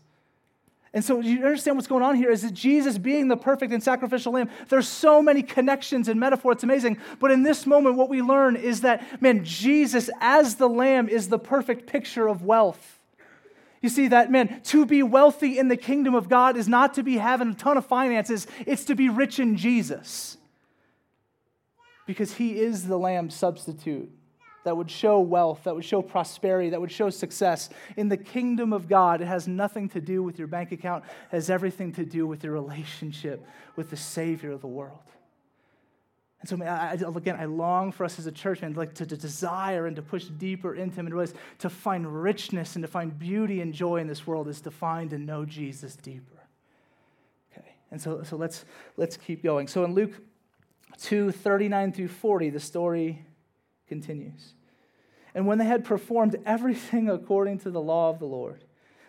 And 0.93 1.03
so 1.03 1.19
you 1.19 1.43
understand 1.43 1.77
what's 1.77 1.88
going 1.88 2.03
on 2.03 2.15
here 2.15 2.31
is 2.31 2.41
that 2.41 2.53
Jesus 2.53 2.98
being 2.98 3.27
the 3.27 3.38
perfect 3.38 3.72
and 3.72 3.81
sacrificial 3.81 4.34
lamb, 4.34 4.50
there's 4.69 4.88
so 4.88 5.22
many 5.22 5.43
connections 5.43 6.08
and 6.08 6.19
metaphor, 6.19 6.51
it's 6.51 6.63
amazing. 6.63 6.98
But 7.19 7.31
in 7.31 7.43
this 7.43 7.67
moment, 7.67 7.96
what 7.96 8.10
we 8.10 8.22
learn 8.22 8.55
is 8.55 8.81
that, 8.81 9.22
man, 9.22 9.46
Jesus 9.46 10.10
as 10.19 10.55
the 10.55 10.67
lamb 10.67 11.08
is 11.08 11.29
the 11.29 11.38
perfect 11.38 11.86
picture 11.86 12.27
of 12.27 12.43
wealth. 12.43 13.00
You 13.81 13.89
see 13.89 14.08
that, 14.08 14.31
man, 14.31 14.62
to 14.65 14.86
be 14.86 15.03
wealthy 15.03 15.60
in 15.60 15.67
the 15.67 15.77
kingdom 15.77 16.15
of 16.15 16.27
God 16.27 16.58
is 16.58 16.67
not 16.67 16.96
to 16.96 17.03
be 17.03 17.17
having 17.17 17.51
a 17.51 17.53
ton 17.53 17.77
of 17.77 17.86
finances, 17.86 18.48
it's 18.65 18.84
to 18.86 18.96
be 18.96 19.10
rich 19.10 19.39
in 19.39 19.58
Jesus. 19.58 20.38
Because 22.08 22.34
he 22.34 22.60
is 22.60 22.88
the 22.88 22.98
lamb 22.98 23.29
substitute 23.29 24.12
that 24.63 24.75
would 24.75 24.92
show 24.92 25.20
wealth, 25.20 25.63
that 25.63 25.75
would 25.75 25.86
show 25.86 26.01
prosperity, 26.01 26.70
that 26.70 26.82
would 26.82 26.92
show 26.92 27.10
success. 27.10 27.70
In 27.98 28.10
the 28.10 28.18
kingdom 28.18 28.74
of 28.74 28.88
God, 28.88 29.22
it 29.22 29.28
has 29.28 29.48
nothing 29.48 29.89
to 29.89 30.01
do 30.01 30.22
with 30.22 30.38
your 30.38 30.48
bank 30.48 30.72
account, 30.72 31.04
it 31.32 31.36
has 31.36 31.50
everything 31.50 31.92
to 31.94 32.06
do 32.06 32.28
with 32.28 32.44
your 32.44 32.54
relationship 32.54 33.46
with 33.75 33.89
the 33.89 33.98
Savior 33.98 34.51
of 34.51 34.62
the 34.62 34.68
world. 34.68 35.00
And 36.42 36.48
so, 36.48 36.63
I, 36.63 36.94
again, 36.94 37.36
I 37.38 37.46
long 37.46 37.92
for 37.92 38.06
us 38.06 38.18
as 38.18 38.25
a 38.25 38.32
church, 38.32 38.62
man, 38.62 38.74
like 38.74 38.94
to, 38.96 39.06
to 39.06 39.18
desire 39.18 39.88
and 39.88 39.96
to 39.98 40.01
push 40.01 40.25
deeper 40.25 40.74
into 40.74 40.96
Him 40.96 41.08
and 41.08 41.13
realize 41.13 41.34
to 41.60 41.70
find 41.70 42.22
richness 42.22 42.75
and 42.75 42.84
to 42.84 42.88
find 42.88 43.18
beauty 43.18 43.60
and 43.60 43.74
joy 43.74 43.98
in 43.98 44.08
this 44.08 44.25
world 44.25 44.48
is 44.48 44.62
to 44.62 44.72
find 44.72 45.12
and 45.12 45.25
know 45.25 45.44
Jesus 45.44 45.98
deeper. 45.98 46.48
Okay, 47.51 47.68
and 47.92 48.01
so, 48.01 48.24
so 48.24 48.38
let's, 48.38 48.63
let's 48.96 49.18
keep 49.18 49.44
going. 49.44 49.68
So 49.68 49.84
in 49.84 49.94
Luke 49.94 50.13
2 51.00 51.32
39 51.32 51.92
through 51.92 52.08
40, 52.08 52.50
the 52.51 52.60
story 52.60 53.25
continues. 53.89 54.53
And 55.36 55.46
when 55.46 55.58
they 55.58 55.65
had 55.65 55.84
performed 55.84 56.38
everything 56.46 57.10
according 57.10 57.60
to 57.60 57.72
the 57.72 57.81
law 57.81 58.10
of 58.10 58.19
the 58.19 58.25
Lord, 58.25 58.63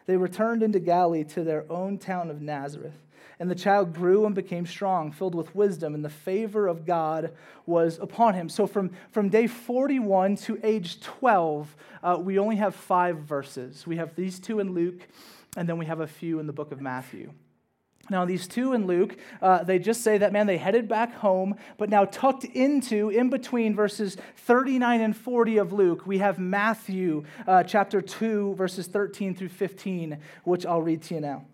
they 0.07 0.17
returned 0.17 0.63
into 0.63 0.81
Galilee 0.81 1.25
to 1.25 1.45
their 1.45 1.71
own 1.71 1.99
town 1.99 2.31
of 2.31 2.41
Nazareth. 2.41 3.07
And 3.39 3.51
the 3.51 3.55
child 3.55 3.95
grew 3.95 4.27
and 4.27 4.35
became 4.35 4.67
strong, 4.67 5.13
filled 5.13 5.35
with 5.35 5.55
wisdom, 5.55 5.95
and 5.95 6.05
the 6.05 6.11
favor 6.11 6.67
of 6.67 6.85
God 6.85 7.33
was 7.65 7.99
upon 7.99 8.35
him. 8.35 8.51
So 8.51 8.67
from, 8.67 8.91
from 9.13 9.31
day 9.31 9.47
41 9.47 10.37
to 10.37 10.61
age 10.63 11.01
12, 11.01 11.77
uh, 12.03 12.19
we 12.21 12.39
only 12.39 12.57
have 12.57 12.75
five 12.75 13.19
verses. 13.19 13.87
We 13.87 13.97
have 13.97 14.15
these 14.15 14.41
two 14.41 14.61
in 14.61 14.75
Luke, 14.75 15.09
and 15.57 15.67
then 15.67 15.79
we 15.79 15.87
have 15.87 16.01
a 16.01 16.07
few 16.07 16.39
in 16.39 16.47
the 16.47 16.53
book 16.53 16.71
of 16.71 16.83
Matthew. 16.83 17.33
Now, 18.11 18.25
these 18.25 18.49
two 18.49 18.73
in 18.73 18.87
Luke, 18.87 19.17
uh, 19.41 19.63
they 19.63 19.79
just 19.79 20.03
say 20.03 20.19
that, 20.19 20.33
man, 20.33 20.49
they 20.49 20.59
headed 20.59 20.89
back 20.89 21.15
home, 21.15 21.55
but 21.79 21.89
now 21.89 22.05
tucked 22.05 22.45
into, 22.45 23.09
in 23.09 23.31
between 23.31 23.75
verses 23.75 24.17
39 24.37 25.01
and 25.01 25.17
40 25.17 25.59
of 25.59 25.73
Luke, 25.73 26.07
we 26.07 26.19
have 26.19 26.39
Matthew 26.39 27.25
uh, 27.47 27.63
chapter 27.63 28.03
2, 28.03 28.57
verses 28.57 28.89
13 28.89 29.37
through 29.37 29.49
15, 29.49 30.19
which 30.43 30.67
I'll 30.67 30.83
read 30.83 31.03
to 31.03 31.15
you 31.15 31.21
now. 31.21 31.45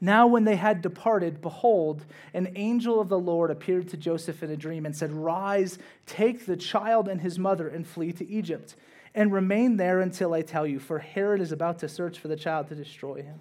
Now, 0.00 0.26
when 0.26 0.44
they 0.44 0.56
had 0.56 0.82
departed, 0.82 1.40
behold, 1.40 2.04
an 2.34 2.52
angel 2.56 3.00
of 3.00 3.08
the 3.08 3.18
Lord 3.18 3.50
appeared 3.50 3.88
to 3.90 3.96
Joseph 3.96 4.42
in 4.42 4.50
a 4.50 4.56
dream 4.56 4.84
and 4.84 4.96
said, 4.96 5.12
Rise, 5.12 5.78
take 6.06 6.46
the 6.46 6.56
child 6.56 7.08
and 7.08 7.20
his 7.20 7.38
mother, 7.38 7.68
and 7.68 7.86
flee 7.86 8.12
to 8.12 8.28
Egypt, 8.28 8.74
and 9.14 9.32
remain 9.32 9.76
there 9.76 10.00
until 10.00 10.34
I 10.34 10.42
tell 10.42 10.66
you, 10.66 10.80
for 10.80 10.98
Herod 10.98 11.40
is 11.40 11.52
about 11.52 11.78
to 11.80 11.88
search 11.88 12.18
for 12.18 12.28
the 12.28 12.36
child 12.36 12.68
to 12.68 12.74
destroy 12.74 13.22
him. 13.22 13.40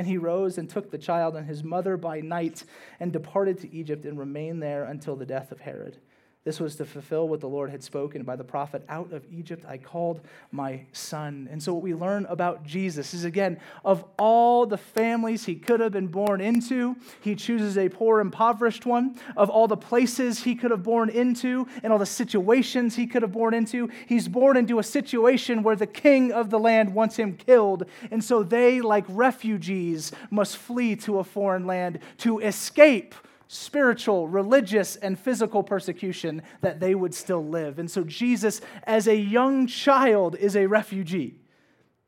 And 0.00 0.08
he 0.08 0.16
rose 0.16 0.56
and 0.56 0.66
took 0.66 0.90
the 0.90 0.96
child 0.96 1.36
and 1.36 1.46
his 1.46 1.62
mother 1.62 1.98
by 1.98 2.22
night 2.22 2.64
and 3.00 3.12
departed 3.12 3.58
to 3.58 3.70
Egypt 3.70 4.06
and 4.06 4.18
remained 4.18 4.62
there 4.62 4.84
until 4.84 5.14
the 5.14 5.26
death 5.26 5.52
of 5.52 5.60
Herod. 5.60 5.98
This 6.42 6.58
was 6.58 6.76
to 6.76 6.86
fulfill 6.86 7.28
what 7.28 7.40
the 7.40 7.48
Lord 7.48 7.68
had 7.68 7.82
spoken 7.82 8.22
by 8.22 8.34
the 8.34 8.44
prophet 8.44 8.82
Out 8.88 9.12
of 9.12 9.26
Egypt 9.30 9.66
I 9.68 9.76
called 9.76 10.22
my 10.50 10.86
son. 10.90 11.46
And 11.52 11.62
so, 11.62 11.74
what 11.74 11.82
we 11.82 11.92
learn 11.92 12.24
about 12.30 12.64
Jesus 12.64 13.12
is 13.12 13.24
again, 13.24 13.60
of 13.84 14.06
all 14.18 14.64
the 14.64 14.78
families 14.78 15.44
he 15.44 15.54
could 15.54 15.80
have 15.80 15.92
been 15.92 16.06
born 16.06 16.40
into, 16.40 16.96
he 17.20 17.34
chooses 17.34 17.76
a 17.76 17.90
poor, 17.90 18.20
impoverished 18.20 18.86
one. 18.86 19.16
Of 19.36 19.50
all 19.50 19.68
the 19.68 19.76
places 19.76 20.42
he 20.42 20.54
could 20.54 20.70
have 20.70 20.82
born 20.82 21.10
into 21.10 21.68
and 21.82 21.92
all 21.92 21.98
the 21.98 22.06
situations 22.06 22.96
he 22.96 23.06
could 23.06 23.20
have 23.20 23.32
born 23.32 23.52
into, 23.52 23.90
he's 24.06 24.26
born 24.26 24.56
into 24.56 24.78
a 24.78 24.82
situation 24.82 25.62
where 25.62 25.76
the 25.76 25.86
king 25.86 26.32
of 26.32 26.48
the 26.48 26.58
land 26.58 26.94
wants 26.94 27.16
him 27.16 27.36
killed. 27.36 27.84
And 28.10 28.24
so, 28.24 28.42
they, 28.42 28.80
like 28.80 29.04
refugees, 29.10 30.10
must 30.30 30.56
flee 30.56 30.96
to 30.96 31.18
a 31.18 31.24
foreign 31.24 31.66
land 31.66 31.98
to 32.18 32.38
escape 32.38 33.14
spiritual, 33.52 34.28
religious, 34.28 34.94
and 34.94 35.18
physical 35.18 35.64
persecution, 35.64 36.40
that 36.60 36.78
they 36.78 36.94
would 36.94 37.12
still 37.12 37.44
live. 37.44 37.80
And 37.80 37.90
so 37.90 38.04
Jesus, 38.04 38.60
as 38.84 39.08
a 39.08 39.16
young 39.16 39.66
child, 39.66 40.36
is 40.36 40.54
a 40.54 40.68
refugee. 40.68 41.34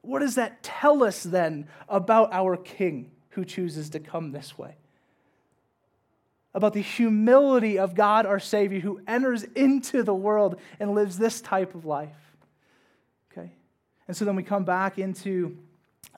What 0.02 0.20
does 0.20 0.36
that 0.36 0.62
tell 0.62 1.02
us 1.02 1.24
then 1.24 1.66
about 1.88 2.32
our 2.32 2.56
King 2.56 3.10
who 3.30 3.44
chooses 3.44 3.90
to 3.90 3.98
come 3.98 4.30
this 4.30 4.56
way? 4.56 4.76
About 6.54 6.74
the 6.74 6.80
humility 6.80 7.76
of 7.76 7.96
God 7.96 8.24
our 8.24 8.38
Savior 8.38 8.78
who 8.78 9.00
enters 9.08 9.42
into 9.42 10.04
the 10.04 10.14
world 10.14 10.60
and 10.78 10.94
lives 10.94 11.18
this 11.18 11.40
type 11.40 11.74
of 11.74 11.84
life. 11.84 12.36
Okay? 13.32 13.50
And 14.06 14.16
so 14.16 14.24
then 14.24 14.36
we 14.36 14.44
come 14.44 14.64
back 14.64 14.96
into 14.96 15.58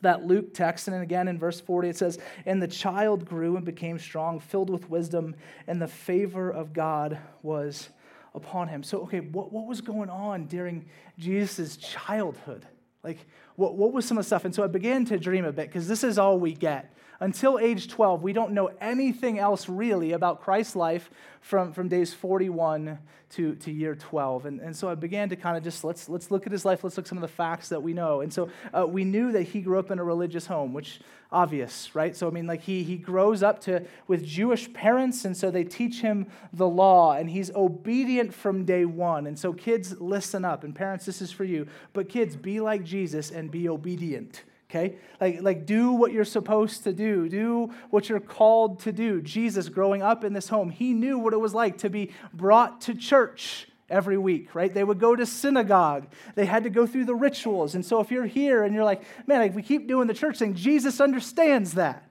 that 0.05 0.25
Luke 0.25 0.55
text. 0.55 0.89
And 0.89 1.03
again 1.03 1.29
in 1.29 1.39
verse 1.39 1.61
40, 1.61 1.89
it 1.89 1.97
says, 1.97 2.19
And 2.47 2.63
the 2.63 2.69
child 2.69 3.27
grew 3.27 3.57
and 3.57 3.65
became 3.65 3.99
strong, 3.99 4.41
filled 4.41 4.71
with 4.71 4.89
wisdom, 4.89 5.35
and 5.67 5.83
the 5.83 5.89
favor 5.89 6.51
of 6.51 6.73
God 6.73 7.19
was 7.43 7.91
upon 8.35 8.69
him. 8.69 8.83
So, 8.83 9.03
okay, 9.03 9.21
what, 9.21 9.53
what 9.53 9.67
was 9.67 9.81
going 9.81 10.11
on 10.11 10.47
during 10.47 10.87
Jesus' 11.19 11.77
childhood? 11.77 12.67
Like, 13.03 13.19
what, 13.57 13.77
what 13.77 13.93
was 13.93 14.07
some 14.07 14.19
of 14.19 14.25
the 14.25 14.27
stuff? 14.27 14.45
And 14.45 14.55
so 14.55 14.65
I 14.65 14.67
began 14.67 15.05
to 15.07 15.19
dream 15.19 15.45
a 15.45 15.53
bit 15.53 15.69
because 15.69 15.87
this 15.87 16.03
is 16.03 16.19
all 16.19 16.39
we 16.39 16.55
get. 16.55 16.93
Until 17.21 17.59
age 17.59 17.89
12, 17.89 18.23
we 18.23 18.33
don't 18.33 18.53
know 18.53 18.71
anything 18.81 19.39
else 19.39 19.69
really 19.69 20.13
about 20.13 20.43
Christ's 20.43 20.77
life 20.77 21.11
from, 21.41 21.73
from 21.73 21.89
days 21.89 22.13
41 22.13 22.99
to, 23.31 23.55
to 23.57 23.73
year 23.73 23.95
12. 23.95 24.47
And, 24.47 24.61
and 24.61 24.77
so 24.77 24.89
I 24.89 24.95
began 24.95 25.29
to 25.29 25.37
kind 25.37 25.57
of 25.57 25.63
just 25.63 25.85
let's, 25.85 26.09
let's 26.09 26.31
look 26.31 26.47
at 26.47 26.53
his 26.53 26.65
life, 26.65 26.85
let's 26.85 26.97
look 26.97 27.05
at 27.05 27.09
some 27.09 27.19
of 27.19 27.23
the 27.23 27.29
facts 27.29 27.69
that 27.69 27.83
we 27.83 27.93
know. 27.93 28.21
And 28.21 28.33
so 28.33 28.49
uh, 28.73 28.87
we 28.87 29.05
knew 29.05 29.33
that 29.33 29.43
he 29.43 29.61
grew 29.61 29.79
up 29.79 29.91
in 29.91 29.99
a 29.99 30.05
religious 30.05 30.47
home, 30.47 30.73
which 30.73 31.01
obvious, 31.33 31.95
right? 31.95 32.17
So 32.17 32.29
I 32.29 32.31
mean, 32.31 32.47
like 32.47 32.63
he, 32.63 32.85
he 32.85 32.97
grows 32.97 33.43
up 33.43 33.61
to 33.63 33.85
with 34.07 34.25
Jewish 34.25 34.73
parents, 34.73 35.25
and 35.25 35.37
so 35.37 35.51
they 35.51 35.65
teach 35.65 36.01
him 36.01 36.29
the 36.53 36.69
law, 36.69 37.15
and 37.15 37.29
he's 37.29 37.51
obedient 37.55 38.33
from 38.33 38.65
day 38.65 38.85
one. 38.85 39.27
And 39.27 39.39
so 39.39 39.53
kids, 39.53 40.01
listen 40.01 40.45
up, 40.45 40.63
and 40.65 40.75
parents, 40.75 41.05
this 41.05 41.21
is 41.21 41.33
for 41.33 41.45
you. 41.45 41.67
But 41.93 42.09
kids, 42.09 42.37
be 42.37 42.61
like 42.61 42.85
Jesus 42.85 43.31
and 43.31 43.51
be 43.51 43.69
obedient 43.69 44.45
okay? 44.75 44.97
Like, 45.21 45.43
like 45.43 45.67
do 45.67 45.93
what 45.93 46.13
you're 46.13 46.25
supposed 46.25 46.85
to 46.85 46.93
do, 46.93 47.29
do 47.29 47.73
what 47.91 48.09
you're 48.09 48.21
called 48.21 48.81
to 48.81 48.93
do. 48.93 49.21
Jesus, 49.23 49.69
growing 49.69 50.03
up 50.03 50.25
in 50.25 50.33
this 50.33 50.49
home, 50.49 50.71
he 50.71 50.93
knew 50.93 51.19
what 51.19 51.33
it 51.33 51.41
was 51.41 51.55
like 51.55 51.79
to 51.79 51.91
be 51.91 52.11
brought 52.33 52.81
to 52.83 52.95
church 52.95 53.69
every 53.89 54.19
week, 54.19 54.55
right? 54.55 54.73
They 54.73 54.83
would 54.83 54.99
go 54.99 55.15
to 55.15 55.27
synagogue. 55.27 56.09
They 56.35 56.47
had 56.47 56.65
to 56.65 56.71
go 56.71 56.87
through 56.87 57.05
the 57.05 57.15
rituals. 57.15 57.75
And 57.75 57.85
so 57.85 58.01
if 58.01 58.11
you're 58.11 58.27
here 58.27 58.65
and 58.65 58.75
you're 58.75 58.85
like, 58.85 59.03
man, 59.27 59.41
like, 59.41 59.55
we 59.55 59.63
keep 59.63 59.87
doing 59.87 60.09
the 60.09 60.15
church 60.15 60.39
thing, 60.39 60.55
Jesus 60.55 61.01
understands 61.01 61.75
that, 61.75 62.09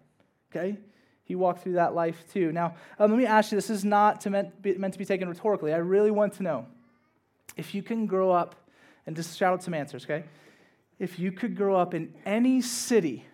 okay? 0.51 0.77
He 1.25 1.35
walked 1.35 1.63
through 1.63 1.73
that 1.73 1.95
life 1.95 2.23
too. 2.31 2.51
Now, 2.51 2.75
um, 2.99 3.11
let 3.11 3.17
me 3.17 3.25
ask 3.25 3.51
you 3.51 3.55
this 3.57 3.69
is 3.69 3.83
not 3.83 4.21
to 4.21 4.29
meant, 4.29 4.61
be, 4.61 4.75
meant 4.75 4.93
to 4.93 4.99
be 4.99 5.05
taken 5.05 5.27
rhetorically. 5.27 5.73
I 5.73 5.77
really 5.77 6.11
want 6.11 6.33
to 6.33 6.43
know 6.43 6.67
if 7.57 7.73
you 7.73 7.81
can 7.81 8.05
grow 8.05 8.31
up 8.31 8.55
and 9.05 9.15
just 9.15 9.37
shout 9.37 9.53
out 9.53 9.63
some 9.63 9.73
answers, 9.73 10.05
okay? 10.05 10.23
If 10.99 11.19
you 11.19 11.31
could 11.31 11.55
grow 11.55 11.75
up 11.75 11.93
in 11.93 12.13
any 12.25 12.61
city 12.61 13.25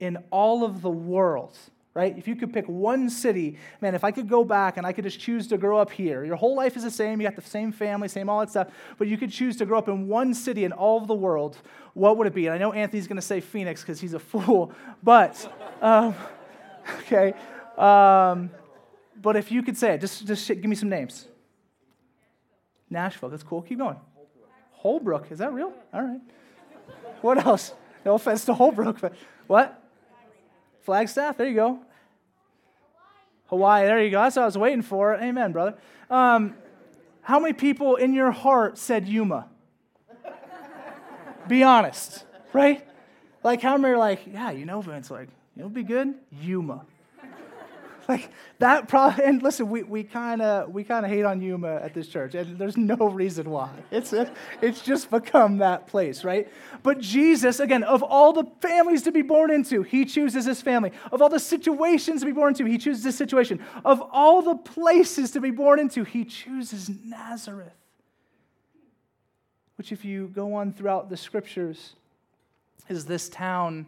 in 0.00 0.18
all 0.30 0.64
of 0.64 0.82
the 0.82 0.90
world, 0.90 1.56
right? 1.94 2.16
If 2.16 2.26
you 2.26 2.34
could 2.34 2.52
pick 2.52 2.66
one 2.66 3.10
city, 3.10 3.58
man, 3.80 3.94
if 3.94 4.02
I 4.02 4.10
could 4.10 4.28
go 4.28 4.44
back 4.44 4.76
and 4.76 4.86
I 4.86 4.92
could 4.92 5.04
just 5.04 5.20
choose 5.20 5.46
to 5.48 5.58
grow 5.58 5.78
up 5.78 5.90
here, 5.90 6.24
your 6.24 6.36
whole 6.36 6.56
life 6.56 6.76
is 6.76 6.82
the 6.82 6.90
same, 6.90 7.20
you 7.20 7.26
got 7.26 7.36
the 7.36 7.48
same 7.48 7.70
family, 7.70 8.08
same 8.08 8.28
all 8.28 8.40
that 8.40 8.50
stuff, 8.50 8.68
but 8.98 9.08
you 9.08 9.18
could 9.18 9.30
choose 9.30 9.56
to 9.58 9.66
grow 9.66 9.78
up 9.78 9.88
in 9.88 10.08
one 10.08 10.34
city 10.34 10.64
in 10.64 10.72
all 10.72 11.00
of 11.00 11.06
the 11.06 11.14
world, 11.14 11.58
what 11.94 12.16
would 12.16 12.26
it 12.26 12.34
be? 12.34 12.46
And 12.46 12.54
I 12.54 12.58
know 12.58 12.72
Anthony's 12.72 13.06
going 13.06 13.16
to 13.16 13.22
say 13.22 13.40
Phoenix 13.40 13.82
because 13.82 14.00
he's 14.00 14.14
a 14.14 14.18
fool, 14.18 14.72
but, 15.02 15.52
um, 15.80 16.14
okay. 17.00 17.34
Um, 17.76 18.50
but 19.20 19.36
if 19.36 19.52
you 19.52 19.62
could 19.62 19.76
say 19.76 19.94
it, 19.94 20.00
just, 20.00 20.26
just 20.26 20.48
give 20.48 20.64
me 20.64 20.74
some 20.74 20.88
names. 20.88 21.28
Nashville, 22.90 23.28
that's 23.28 23.42
cool. 23.42 23.62
Keep 23.62 23.78
going. 23.78 23.96
Holbrook, 24.72 25.30
is 25.30 25.38
that 25.38 25.52
real? 25.52 25.72
All 25.94 26.02
right. 26.02 26.20
What 27.22 27.44
else? 27.44 27.72
No 28.04 28.14
offense 28.14 28.44
to 28.46 28.54
Holbrook, 28.54 29.00
but 29.00 29.14
what? 29.46 29.82
Flagstaff, 30.80 31.36
there 31.36 31.46
you 31.46 31.54
go. 31.54 31.80
Hawaii, 33.46 33.84
there 33.84 34.02
you 34.02 34.10
go. 34.10 34.22
That's 34.22 34.36
what 34.36 34.42
I 34.42 34.46
was 34.46 34.58
waiting 34.58 34.82
for. 34.82 35.14
Amen, 35.14 35.52
brother. 35.52 35.74
Um, 36.10 36.56
how 37.22 37.38
many 37.38 37.52
people 37.52 37.96
in 37.96 38.12
your 38.12 38.32
heart 38.32 38.76
said 38.78 39.06
Yuma? 39.06 39.48
Be 41.48 41.62
honest, 41.62 42.24
right? 42.52 42.86
Like, 43.42 43.60
how 43.60 43.76
many 43.76 43.94
are 43.94 43.98
like, 43.98 44.26
yeah, 44.26 44.50
you 44.50 44.64
know, 44.64 44.80
Vince, 44.80 45.10
like, 45.10 45.28
know, 45.56 45.68
be 45.68 45.82
good? 45.82 46.14
Yuma. 46.40 46.84
like 48.08 48.30
that 48.58 48.88
probably 48.88 49.24
and 49.24 49.42
listen 49.42 49.68
we, 49.68 49.82
we 49.82 50.02
kind 50.02 50.42
of 50.42 50.70
we 50.70 50.84
kind 50.84 51.04
of 51.04 51.10
hate 51.10 51.24
on 51.24 51.40
yuma 51.40 51.76
at 51.76 51.94
this 51.94 52.08
church 52.08 52.34
and 52.34 52.58
there's 52.58 52.76
no 52.76 52.96
reason 52.96 53.50
why. 53.50 53.70
It's 53.90 54.14
it's 54.60 54.82
just 54.82 55.10
become 55.10 55.58
that 55.58 55.86
place 55.86 56.24
right? 56.24 56.48
But 56.82 57.00
jesus 57.00 57.60
again 57.60 57.82
of 57.82 58.02
all 58.02 58.32
the 58.32 58.44
families 58.60 59.02
to 59.02 59.12
be 59.12 59.22
born 59.22 59.50
into 59.50 59.82
he 59.82 60.04
chooses 60.04 60.44
his 60.44 60.62
family. 60.62 60.92
Of 61.10 61.22
all 61.22 61.28
the 61.28 61.40
situations 61.40 62.20
to 62.20 62.26
be 62.26 62.32
born 62.32 62.50
into 62.54 62.64
he 62.64 62.78
chooses 62.78 63.02
this 63.02 63.16
situation. 63.16 63.60
Of 63.84 64.02
all 64.12 64.42
the 64.42 64.56
places 64.56 65.30
to 65.32 65.40
be 65.40 65.50
born 65.50 65.78
into 65.78 66.04
he 66.04 66.24
chooses 66.24 66.90
nazareth. 67.04 67.72
Which 69.76 69.92
if 69.92 70.04
you 70.04 70.28
go 70.28 70.54
on 70.54 70.72
throughout 70.72 71.10
the 71.10 71.16
scriptures 71.16 71.94
is 72.88 73.06
this 73.06 73.28
town 73.28 73.86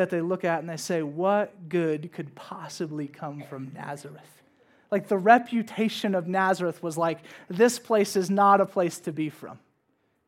that 0.00 0.08
they 0.08 0.22
look 0.22 0.46
at 0.46 0.60
and 0.60 0.68
they 0.68 0.78
say, 0.78 1.02
What 1.02 1.68
good 1.68 2.10
could 2.12 2.34
possibly 2.34 3.06
come 3.06 3.42
from 3.48 3.70
Nazareth? 3.74 4.42
Like 4.90 5.08
the 5.08 5.18
reputation 5.18 6.14
of 6.14 6.26
Nazareth 6.26 6.82
was 6.82 6.96
like, 6.96 7.18
This 7.48 7.78
place 7.78 8.16
is 8.16 8.30
not 8.30 8.62
a 8.62 8.66
place 8.66 8.98
to 9.00 9.12
be 9.12 9.28
from. 9.28 9.58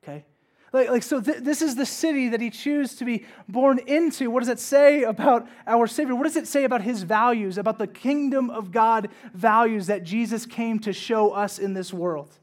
Okay? 0.02 0.26
Like, 0.75 0.91
like 0.91 1.02
so, 1.02 1.23
th- 1.23 1.38
this 1.38 1.62
is 1.62 1.75
the 1.75 1.87
city 1.87 2.29
that 2.29 2.41
he 2.43 2.50
chose 2.50 2.95
to 2.97 3.07
be 3.07 3.25
born 3.49 3.79
into. 3.87 4.31
What 4.31 4.41
does 4.41 4.50
it 4.50 4.59
say 4.59 5.05
about 5.05 5.49
our 5.67 5.87
Savior? 5.87 6.14
What 6.14 6.25
does 6.25 6.37
it 6.37 6.47
say 6.47 6.64
about 6.64 6.83
his 6.83 7.02
values, 7.02 7.57
about 7.57 7.79
the 7.79 7.87
kingdom 7.87 8.50
of 8.50 8.73
God 8.73 9.09
values 9.33 9.87
that 9.87 10.05
Jesus 10.05 10.45
came 10.45 10.79
to 10.81 10.93
show 10.93 11.31
us 11.31 11.59
in 11.59 11.73
this 11.73 11.95
world? 11.95 12.38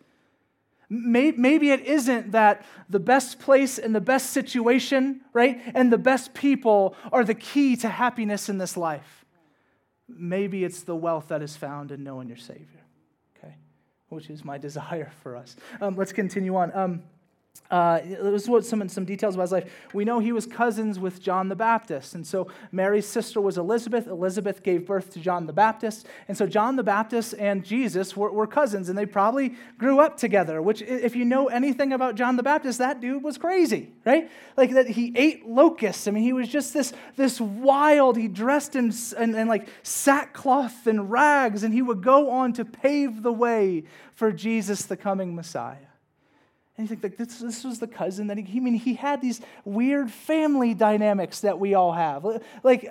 Maybe 0.90 1.70
it 1.70 1.82
isn't 1.82 2.32
that 2.32 2.66
the 2.90 3.00
best 3.00 3.40
place 3.40 3.78
and 3.78 3.94
the 3.94 4.02
best 4.02 4.32
situation, 4.32 5.22
right, 5.34 5.62
and 5.76 5.94
the 5.94 6.00
best 6.00 6.34
people 6.34 6.96
are 7.12 7.24
the 7.24 7.36
key 7.36 7.76
to 7.78 7.90
happiness 7.90 8.50
in 8.50 8.58
this 8.58 8.76
life. 8.76 9.26
Maybe 10.08 10.64
it's 10.64 10.82
the 10.82 10.96
wealth 10.96 11.28
that 11.28 11.44
is 11.44 11.56
found 11.56 11.92
in 11.92 12.04
knowing 12.04 12.28
your 12.28 12.38
Savior, 12.38 12.84
okay, 13.38 13.56
which 14.10 14.32
is 14.32 14.44
my 14.44 14.58
desire 14.68 15.12
for 15.22 15.36
us. 15.36 15.56
Um, 15.80 15.96
let's 15.96 16.12
continue 16.12 16.56
on. 16.56 16.76
Um, 16.76 17.04
uh, 17.72 18.00
this 18.04 18.44
is 18.44 18.50
what 18.50 18.66
some, 18.66 18.88
some 18.90 19.06
details 19.06 19.36
about 19.36 19.44
his 19.44 19.52
life. 19.52 19.72
We 19.94 20.04
know 20.04 20.18
he 20.18 20.32
was 20.32 20.48
cousins 20.48 20.98
with 20.98 21.22
John 21.22 21.50
the 21.50 21.56
Baptist. 21.56 22.16
And 22.16 22.26
so 22.26 22.48
Mary's 22.72 23.06
sister 23.06 23.40
was 23.40 23.60
Elizabeth. 23.60 24.08
Elizabeth 24.08 24.64
gave 24.64 24.88
birth 24.88 25.12
to 25.12 25.20
John 25.20 25.46
the 25.46 25.54
Baptist. 25.54 26.08
And 26.28 26.36
so 26.36 26.48
John 26.48 26.78
the 26.78 26.84
Baptist 26.84 27.36
and 27.38 27.64
Jesus 27.64 28.18
were, 28.18 28.32
were 28.32 28.48
cousins, 28.48 28.90
and 28.90 28.98
they 28.98 29.06
probably 29.06 29.54
grew 29.78 30.00
up 30.00 30.18
together, 30.18 30.64
which, 30.64 30.82
if 30.82 31.16
you 31.16 31.26
know 31.26 31.48
anything 31.48 31.94
about 31.94 32.16
John 32.16 32.38
the 32.38 32.44
Baptist, 32.44 32.80
that 32.80 33.02
dude 33.02 33.22
was 33.22 33.38
crazy, 33.38 33.92
right? 34.04 34.32
Like 34.58 34.72
that 34.72 34.88
he 34.88 35.14
ate 35.16 35.48
locusts. 35.48 36.08
I 36.08 36.12
mean, 36.12 36.24
he 36.24 36.34
was 36.34 36.48
just 36.48 36.74
this, 36.74 36.92
this 37.18 37.40
wild, 37.40 38.18
he 38.18 38.28
dressed 38.28 38.76
in, 38.76 38.92
in, 39.20 39.36
in 39.36 39.48
like 39.48 39.68
sackcloth 39.84 40.88
and 40.88 41.12
rags, 41.12 41.62
and 41.62 41.72
he 41.72 41.84
would 41.84 42.02
go 42.02 42.32
on 42.32 42.52
to 42.54 42.66
pave 42.66 43.22
the 43.22 43.34
way 43.34 43.84
for 44.16 44.32
Jesus, 44.32 44.86
the 44.86 44.98
coming 44.98 45.36
Messiah. 45.36 45.89
And 46.80 46.90
you 46.90 46.96
think 46.96 47.04
like 47.04 47.18
this, 47.18 47.40
this 47.40 47.66
was 47.66 47.80
the 47.80 47.88
cousin 47.88 48.28
that 48.28 48.38
he, 48.38 48.62
mean, 48.62 48.74
he 48.74 48.94
had 48.94 49.22
these 49.22 49.42
weird 49.66 50.10
family 50.10 50.74
dynamics 50.74 51.42
that 51.42 51.60
we 51.60 51.74
all 51.74 51.92
have. 51.92 52.26
Like, 52.64 52.88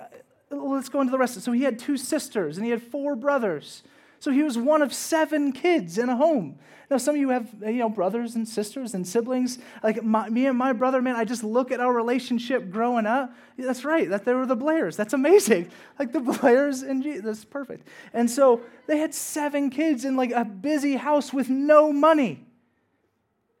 uh, 0.51 0.55
let's 0.55 0.89
go 0.89 1.01
into 1.01 1.09
the 1.09 1.17
rest. 1.17 1.35
of 1.35 1.41
it. 1.41 1.45
So 1.45 1.53
he 1.53 1.63
had 1.63 1.79
two 1.79 1.97
sisters 1.97 2.57
and 2.57 2.65
he 2.65 2.69
had 2.69 2.83
four 2.83 3.15
brothers. 3.15 3.81
So 4.19 4.29
he 4.29 4.43
was 4.43 4.59
one 4.59 4.83
of 4.83 4.93
seven 4.93 5.51
kids 5.51 5.97
in 5.97 6.07
a 6.07 6.15
home. 6.15 6.59
Now, 6.91 6.97
some 6.97 7.15
of 7.15 7.21
you 7.21 7.29
have, 7.29 7.49
you 7.63 7.79
know, 7.79 7.89
brothers 7.89 8.35
and 8.35 8.47
sisters 8.47 8.93
and 8.93 9.07
siblings. 9.07 9.57
Like 9.81 10.03
my, 10.03 10.29
me 10.29 10.45
and 10.45 10.55
my 10.55 10.71
brother, 10.71 11.01
man, 11.01 11.15
I 11.15 11.25
just 11.25 11.43
look 11.43 11.71
at 11.71 11.79
our 11.79 11.91
relationship 11.91 12.69
growing 12.69 13.07
up. 13.07 13.33
That's 13.57 13.83
right, 13.83 14.07
that 14.07 14.23
they 14.23 14.35
were 14.35 14.45
the 14.45 14.55
Blairs. 14.55 14.97
That's 14.97 15.13
amazing. 15.13 15.71
Like 15.97 16.11
the 16.11 16.19
Blairs 16.19 16.83
and 16.83 17.01
Jesus, 17.01 17.25
that's 17.25 17.43
perfect. 17.43 17.87
And 18.13 18.29
so 18.29 18.61
they 18.85 18.99
had 18.99 19.15
seven 19.15 19.71
kids 19.71 20.05
in 20.05 20.15
like 20.15 20.31
a 20.31 20.45
busy 20.45 20.95
house 20.95 21.33
with 21.33 21.49
no 21.49 21.91
money. 21.91 22.45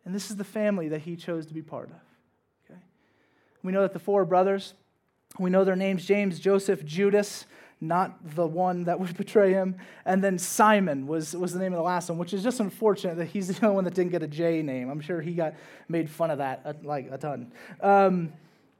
And 0.09 0.15
this 0.15 0.31
is 0.31 0.37
the 0.37 0.43
family 0.43 0.87
that 0.87 1.01
he 1.01 1.15
chose 1.15 1.45
to 1.45 1.53
be 1.53 1.61
part 1.61 1.91
of. 1.91 2.01
Okay? 2.65 2.79
We 3.61 3.71
know 3.71 3.83
that 3.83 3.93
the 3.93 3.99
four 3.99 4.25
brothers, 4.25 4.73
we 5.37 5.51
know 5.51 5.63
their 5.63 5.75
names 5.75 6.03
James, 6.03 6.39
Joseph, 6.39 6.83
Judas, 6.83 7.45
not 7.79 8.17
the 8.33 8.47
one 8.47 8.85
that 8.85 8.99
would 8.99 9.15
betray 9.17 9.53
him. 9.53 9.75
And 10.05 10.23
then 10.23 10.39
Simon 10.39 11.05
was, 11.05 11.35
was 11.35 11.53
the 11.53 11.59
name 11.59 11.73
of 11.73 11.77
the 11.77 11.83
last 11.83 12.09
one, 12.09 12.17
which 12.17 12.33
is 12.33 12.41
just 12.41 12.59
unfortunate 12.59 13.17
that 13.17 13.25
he's 13.25 13.47
the 13.59 13.63
only 13.63 13.75
one 13.75 13.83
that 13.83 13.93
didn't 13.93 14.11
get 14.11 14.23
a 14.23 14.27
J 14.27 14.63
name. 14.63 14.89
I'm 14.89 14.99
sure 14.99 15.21
he 15.21 15.33
got 15.33 15.53
made 15.87 16.09
fun 16.09 16.31
of 16.31 16.39
that 16.39 16.61
uh, 16.65 16.73
like 16.81 17.11
a 17.11 17.19
ton. 17.19 17.51
Um, 17.79 18.33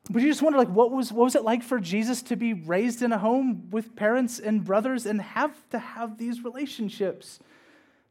but 0.09 0.24
you 0.24 0.29
just 0.29 0.41
wonder, 0.41 0.57
like, 0.57 0.69
what 0.69 0.89
was, 0.89 1.13
what 1.13 1.25
was 1.25 1.36
it 1.36 1.43
like 1.43 1.62
for 1.62 1.79
Jesus 1.79 2.24
to 2.24 2.36
be 2.38 2.55
raised 2.55 3.03
in 3.03 3.12
a 3.12 3.19
home 3.19 3.69
with 3.69 3.95
parents 3.95 4.39
and 4.39 4.63
brothers 4.63 5.05
and 5.05 5.21
have 5.21 5.51
to 5.69 5.77
have 5.77 6.17
these 6.17 6.43
relationships? 6.43 7.39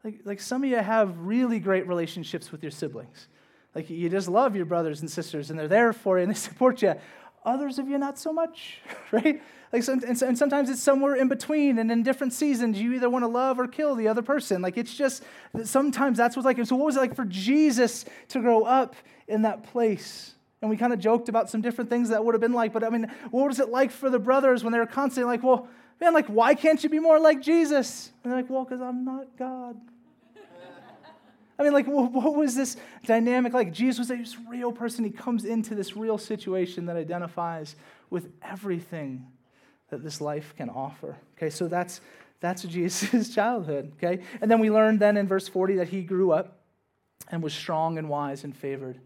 Like, 0.05 0.21
like 0.25 0.41
some 0.41 0.63
of 0.65 0.71
you 0.71 0.77
have 0.77 1.19
really 1.19 1.59
great 1.59 1.87
relationships 1.87 2.53
with 2.53 2.63
your 2.63 2.71
siblings. 2.71 3.29
Like 3.75 3.91
you 3.91 4.09
just 4.09 4.29
love 4.29 4.57
your 4.57 4.65
brothers 4.65 5.01
and 5.01 5.11
sisters 5.11 5.51
and 5.51 5.59
they're 5.59 5.69
there 5.69 5.93
for 5.93 6.19
you 6.19 6.23
and 6.23 6.31
they 6.31 6.39
support 6.39 6.83
you. 6.83 6.95
Others 7.45 7.79
of 7.79 7.89
you, 7.89 7.99
not 7.99 8.19
so 8.19 8.33
much, 8.33 8.81
right? 9.13 9.41
Like, 9.73 9.83
some, 9.83 10.03
and, 10.07 10.21
and 10.23 10.39
sometimes 10.39 10.71
it's 10.71 10.83
somewhere 10.83 11.15
in 11.15 11.29
between, 11.29 11.79
and 11.79 11.91
in 11.93 12.03
different 12.03 12.33
seasons, 12.33 12.81
you 12.81 12.95
either 12.95 13.11
want 13.11 13.23
to 13.23 13.29
love 13.29 13.61
or 13.61 13.69
kill 13.69 13.95
the 13.95 14.09
other 14.09 14.23
person. 14.23 14.63
Like, 14.63 14.79
it's 14.79 14.95
just 14.95 15.23
sometimes 15.65 16.17
that's 16.17 16.37
what's 16.37 16.47
like. 16.47 16.65
So, 16.67 16.77
what 16.77 16.87
was 16.87 16.97
it 16.97 17.01
like 17.01 17.15
for 17.15 17.27
Jesus 17.27 18.07
to 18.29 18.41
grow 18.41 18.65
up 18.65 18.97
in 19.29 19.43
that 19.43 19.63
place? 19.63 20.35
And 20.61 20.71
we 20.71 20.77
kind 20.77 20.93
of 20.93 20.99
joked 20.99 21.29
about 21.29 21.51
some 21.51 21.61
different 21.61 21.91
things 21.91 22.09
that 22.09 22.25
would 22.25 22.35
have 22.35 22.41
been 22.41 22.55
like, 22.55 22.73
but 22.73 22.83
I 22.83 22.89
mean, 22.89 23.13
what 23.31 23.47
was 23.47 23.61
it 23.61 23.69
like 23.69 23.91
for 23.93 24.11
the 24.11 24.19
brothers 24.19 24.65
when 24.65 24.73
they 24.73 24.79
were 24.79 24.87
constantly 24.87 25.31
like, 25.31 25.43
well, 25.43 25.69
man, 26.01 26.15
like, 26.15 26.27
why 26.27 26.55
can't 26.55 26.83
you 26.83 26.89
be 26.89 26.99
more 26.99 27.19
like 27.19 27.41
Jesus? 27.41 28.13
And 28.23 28.33
they're 28.33 28.41
like, 28.41 28.51
well, 28.51 28.65
because 28.65 28.81
I'm 28.81 29.05
not 29.05 29.27
God. 29.39 29.77
I 31.59 31.65
mean, 31.65 31.73
like, 31.73 31.87
what 31.87 32.37
was 32.37 32.55
this 32.55 32.77
dynamic 33.05 33.53
like? 33.53 33.73
Jesus 33.73 33.99
was 33.99 34.09
this 34.09 34.37
real 34.49 34.71
person. 34.71 35.05
He 35.05 35.11
comes 35.11 35.45
into 35.45 35.75
this 35.75 35.97
real 35.97 36.17
situation 36.17 36.87
that 36.87 36.97
identifies 36.97 37.75
with 38.11 38.31
everything 38.43 39.27
that 39.91 40.05
this 40.05 40.21
life 40.21 40.55
can 40.57 40.71
offer. 40.71 41.17
Okay, 41.37 41.51
so 41.51 41.67
that's 41.67 42.01
that's 42.41 42.63
Jesus' 42.63 43.29
childhood. 43.35 43.93
Okay, 43.97 44.23
and 44.41 44.49
then 44.49 44.61
we 44.61 44.71
learned 44.71 45.01
then 45.01 45.17
in 45.17 45.27
verse 45.27 45.49
40 45.49 45.77
that 45.77 45.89
he 45.89 46.03
grew 46.03 46.31
up 46.31 46.61
and 47.31 47.43
was 47.43 47.55
strong 47.55 47.99
and 47.99 48.09
wise 48.09 48.45
and 48.45 48.57
favored 48.57 49.01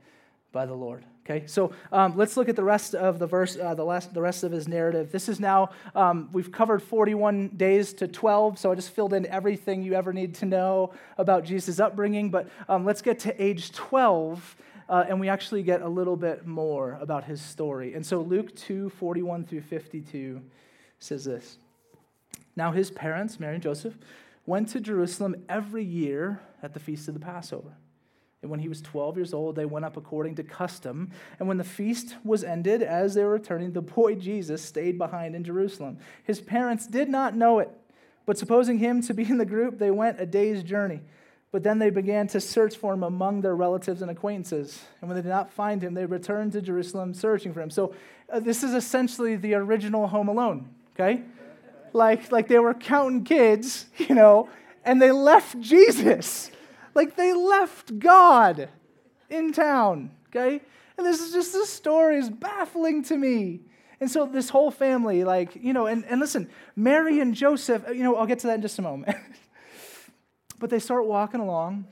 by 0.52 0.66
the 0.66 0.74
Lord. 0.74 1.06
Okay, 1.24 1.46
so 1.46 1.70
um, 1.92 2.16
let's 2.16 2.36
look 2.36 2.48
at 2.48 2.56
the 2.56 2.64
rest 2.64 2.96
of 2.96 3.20
the 3.20 3.28
verse, 3.28 3.56
uh, 3.56 3.74
the, 3.74 3.84
last, 3.84 4.12
the 4.12 4.20
rest 4.20 4.42
of 4.42 4.50
his 4.50 4.66
narrative. 4.66 5.12
This 5.12 5.28
is 5.28 5.38
now, 5.38 5.70
um, 5.94 6.28
we've 6.32 6.50
covered 6.50 6.82
41 6.82 7.50
days 7.50 7.92
to 7.94 8.08
12, 8.08 8.58
so 8.58 8.72
I 8.72 8.74
just 8.74 8.90
filled 8.90 9.12
in 9.12 9.26
everything 9.26 9.84
you 9.84 9.94
ever 9.94 10.12
need 10.12 10.34
to 10.36 10.46
know 10.46 10.94
about 11.18 11.44
Jesus' 11.44 11.78
upbringing. 11.78 12.30
But 12.30 12.48
um, 12.68 12.84
let's 12.84 13.02
get 13.02 13.20
to 13.20 13.40
age 13.40 13.70
12, 13.70 14.56
uh, 14.88 15.04
and 15.08 15.20
we 15.20 15.28
actually 15.28 15.62
get 15.62 15.80
a 15.80 15.88
little 15.88 16.16
bit 16.16 16.44
more 16.44 16.98
about 17.00 17.22
his 17.22 17.40
story. 17.40 17.94
And 17.94 18.04
so 18.04 18.20
Luke 18.20 18.56
2 18.56 18.90
41 18.90 19.44
through 19.44 19.62
52 19.62 20.42
says 20.98 21.24
this 21.24 21.56
Now 22.56 22.72
his 22.72 22.90
parents, 22.90 23.38
Mary 23.38 23.54
and 23.54 23.62
Joseph, 23.62 23.94
went 24.44 24.70
to 24.70 24.80
Jerusalem 24.80 25.36
every 25.48 25.84
year 25.84 26.40
at 26.64 26.74
the 26.74 26.80
feast 26.80 27.06
of 27.06 27.14
the 27.14 27.20
Passover. 27.20 27.76
And 28.42 28.50
when 28.50 28.58
he 28.58 28.68
was 28.68 28.82
12 28.82 29.16
years 29.16 29.32
old, 29.32 29.54
they 29.54 29.64
went 29.64 29.84
up 29.84 29.96
according 29.96 30.34
to 30.34 30.42
custom. 30.42 31.12
And 31.38 31.46
when 31.46 31.58
the 31.58 31.64
feast 31.64 32.16
was 32.24 32.42
ended, 32.42 32.82
as 32.82 33.14
they 33.14 33.22
were 33.22 33.30
returning, 33.30 33.72
the 33.72 33.82
boy 33.82 34.16
Jesus 34.16 34.62
stayed 34.62 34.98
behind 34.98 35.36
in 35.36 35.44
Jerusalem. 35.44 35.98
His 36.24 36.40
parents 36.40 36.86
did 36.88 37.08
not 37.08 37.36
know 37.36 37.60
it, 37.60 37.70
but 38.26 38.36
supposing 38.36 38.78
him 38.78 39.00
to 39.02 39.14
be 39.14 39.22
in 39.22 39.38
the 39.38 39.46
group, 39.46 39.78
they 39.78 39.92
went 39.92 40.20
a 40.20 40.26
day's 40.26 40.64
journey. 40.64 41.00
But 41.52 41.62
then 41.62 41.78
they 41.78 41.90
began 41.90 42.26
to 42.28 42.40
search 42.40 42.76
for 42.76 42.94
him 42.94 43.04
among 43.04 43.42
their 43.42 43.54
relatives 43.54 44.02
and 44.02 44.10
acquaintances. 44.10 44.82
And 45.00 45.08
when 45.08 45.16
they 45.16 45.22
did 45.22 45.28
not 45.28 45.52
find 45.52 45.82
him, 45.82 45.94
they 45.94 46.06
returned 46.06 46.52
to 46.52 46.62
Jerusalem 46.62 47.14
searching 47.14 47.52
for 47.52 47.60
him. 47.60 47.70
So 47.70 47.94
uh, 48.32 48.40
this 48.40 48.64
is 48.64 48.72
essentially 48.72 49.36
the 49.36 49.54
original 49.54 50.08
Home 50.08 50.28
Alone, 50.28 50.68
okay? 50.94 51.22
Like, 51.92 52.32
like 52.32 52.48
they 52.48 52.58
were 52.58 52.74
counting 52.74 53.22
kids, 53.22 53.86
you 53.98 54.14
know, 54.14 54.48
and 54.84 55.00
they 55.00 55.12
left 55.12 55.60
Jesus. 55.60 56.50
Like 56.94 57.16
they 57.16 57.32
left 57.32 57.98
God 57.98 58.68
in 59.30 59.52
town, 59.52 60.10
okay? 60.28 60.60
And 60.96 61.06
this 61.06 61.20
is 61.20 61.32
just, 61.32 61.52
this 61.52 61.70
story 61.70 62.18
is 62.18 62.28
baffling 62.28 63.02
to 63.04 63.16
me. 63.16 63.60
And 64.00 64.10
so 64.10 64.26
this 64.26 64.48
whole 64.48 64.70
family, 64.70 65.24
like, 65.24 65.54
you 65.54 65.72
know, 65.72 65.86
and, 65.86 66.04
and 66.06 66.20
listen, 66.20 66.50
Mary 66.74 67.20
and 67.20 67.34
Joseph, 67.34 67.84
you 67.88 68.02
know, 68.02 68.16
I'll 68.16 68.26
get 68.26 68.40
to 68.40 68.48
that 68.48 68.56
in 68.56 68.62
just 68.62 68.78
a 68.78 68.82
moment. 68.82 69.16
but 70.58 70.70
they 70.70 70.78
start 70.78 71.06
walking 71.06 71.40
along 71.40 71.86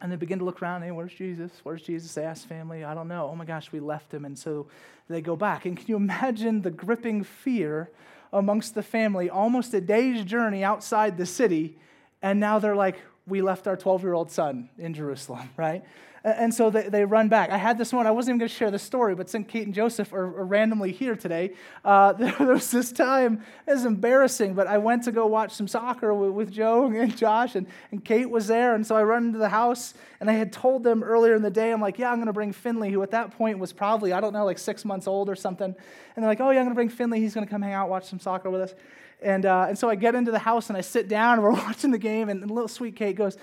and 0.00 0.10
they 0.10 0.16
begin 0.16 0.38
to 0.38 0.44
look 0.44 0.62
around. 0.62 0.82
Hey, 0.82 0.90
where's 0.90 1.12
Jesus? 1.12 1.50
Where's 1.62 1.82
Jesus? 1.82 2.14
They 2.14 2.24
ask 2.24 2.46
family, 2.46 2.84
I 2.84 2.94
don't 2.94 3.08
know. 3.08 3.28
Oh 3.30 3.36
my 3.36 3.44
gosh, 3.44 3.70
we 3.72 3.80
left 3.80 4.12
him. 4.12 4.24
And 4.24 4.38
so 4.38 4.68
they 5.08 5.20
go 5.20 5.36
back. 5.36 5.66
And 5.66 5.76
can 5.76 5.86
you 5.88 5.96
imagine 5.96 6.62
the 6.62 6.70
gripping 6.70 7.22
fear 7.22 7.90
amongst 8.32 8.74
the 8.74 8.82
family, 8.82 9.28
almost 9.28 9.74
a 9.74 9.80
day's 9.80 10.24
journey 10.24 10.64
outside 10.64 11.18
the 11.18 11.26
city? 11.26 11.76
And 12.22 12.40
now 12.40 12.58
they're 12.58 12.76
like, 12.76 12.96
we 13.26 13.42
left 13.42 13.66
our 13.66 13.76
12 13.76 14.02
year 14.02 14.14
old 14.14 14.30
son 14.30 14.68
in 14.78 14.94
Jerusalem, 14.94 15.50
right? 15.56 15.84
And 16.24 16.54
so 16.54 16.70
they, 16.70 16.88
they 16.88 17.04
run 17.04 17.28
back. 17.28 17.50
I 17.50 17.56
had 17.56 17.78
this 17.78 17.92
one, 17.92 18.06
I 18.06 18.12
wasn't 18.12 18.34
even 18.34 18.38
going 18.40 18.48
to 18.48 18.54
share 18.54 18.70
the 18.70 18.78
story, 18.78 19.16
but 19.16 19.28
since 19.28 19.48
Kate 19.48 19.66
and 19.66 19.74
Joseph 19.74 20.12
are, 20.12 20.24
are 20.38 20.44
randomly 20.44 20.92
here 20.92 21.16
today, 21.16 21.54
uh, 21.84 22.12
there, 22.38 22.46
was 22.46 22.70
this 22.70 22.92
time, 22.92 23.42
it 23.66 23.72
was 23.72 23.84
embarrassing, 23.84 24.54
but 24.54 24.68
I 24.68 24.78
went 24.78 25.02
to 25.04 25.12
go 25.12 25.26
watch 25.26 25.52
some 25.52 25.66
soccer 25.66 26.14
with, 26.14 26.30
with 26.30 26.52
Joe 26.52 26.86
and 26.94 27.16
Josh, 27.16 27.56
and, 27.56 27.66
and 27.90 28.04
Kate 28.04 28.30
was 28.30 28.46
there. 28.46 28.76
And 28.76 28.86
so 28.86 28.94
I 28.94 29.02
run 29.02 29.26
into 29.26 29.38
the 29.38 29.48
house, 29.48 29.94
and 30.20 30.30
I 30.30 30.34
had 30.34 30.52
told 30.52 30.84
them 30.84 31.02
earlier 31.02 31.34
in 31.34 31.42
the 31.42 31.50
day, 31.50 31.72
I'm 31.72 31.80
like, 31.80 31.98
yeah, 31.98 32.10
I'm 32.10 32.18
going 32.18 32.26
to 32.26 32.32
bring 32.32 32.52
Finley, 32.52 32.92
who 32.92 33.02
at 33.02 33.10
that 33.10 33.32
point 33.32 33.58
was 33.58 33.72
probably, 33.72 34.12
I 34.12 34.20
don't 34.20 34.32
know, 34.32 34.44
like 34.44 34.58
six 34.58 34.84
months 34.84 35.08
old 35.08 35.28
or 35.28 35.34
something. 35.34 35.74
And 35.74 36.22
they're 36.22 36.30
like, 36.30 36.40
oh, 36.40 36.50
yeah, 36.50 36.60
I'm 36.60 36.66
going 36.66 36.74
to 36.74 36.76
bring 36.76 36.88
Finley. 36.88 37.18
He's 37.18 37.34
going 37.34 37.46
to 37.46 37.50
come 37.50 37.62
hang 37.62 37.72
out, 37.72 37.88
watch 37.88 38.04
some 38.04 38.20
soccer 38.20 38.48
with 38.48 38.60
us. 38.60 38.74
And, 39.22 39.46
uh, 39.46 39.66
and 39.68 39.78
so 39.78 39.88
I 39.88 39.94
get 39.94 40.14
into 40.14 40.30
the 40.30 40.38
house 40.38 40.68
and 40.68 40.76
I 40.76 40.80
sit 40.80 41.08
down 41.08 41.34
and 41.34 41.42
we're 41.44 41.52
watching 41.52 41.90
the 41.90 41.98
game, 41.98 42.28
and, 42.28 42.50
little 42.50 42.68
sweet 42.68 42.96
Kate 42.96 43.16
goes, 43.16 43.36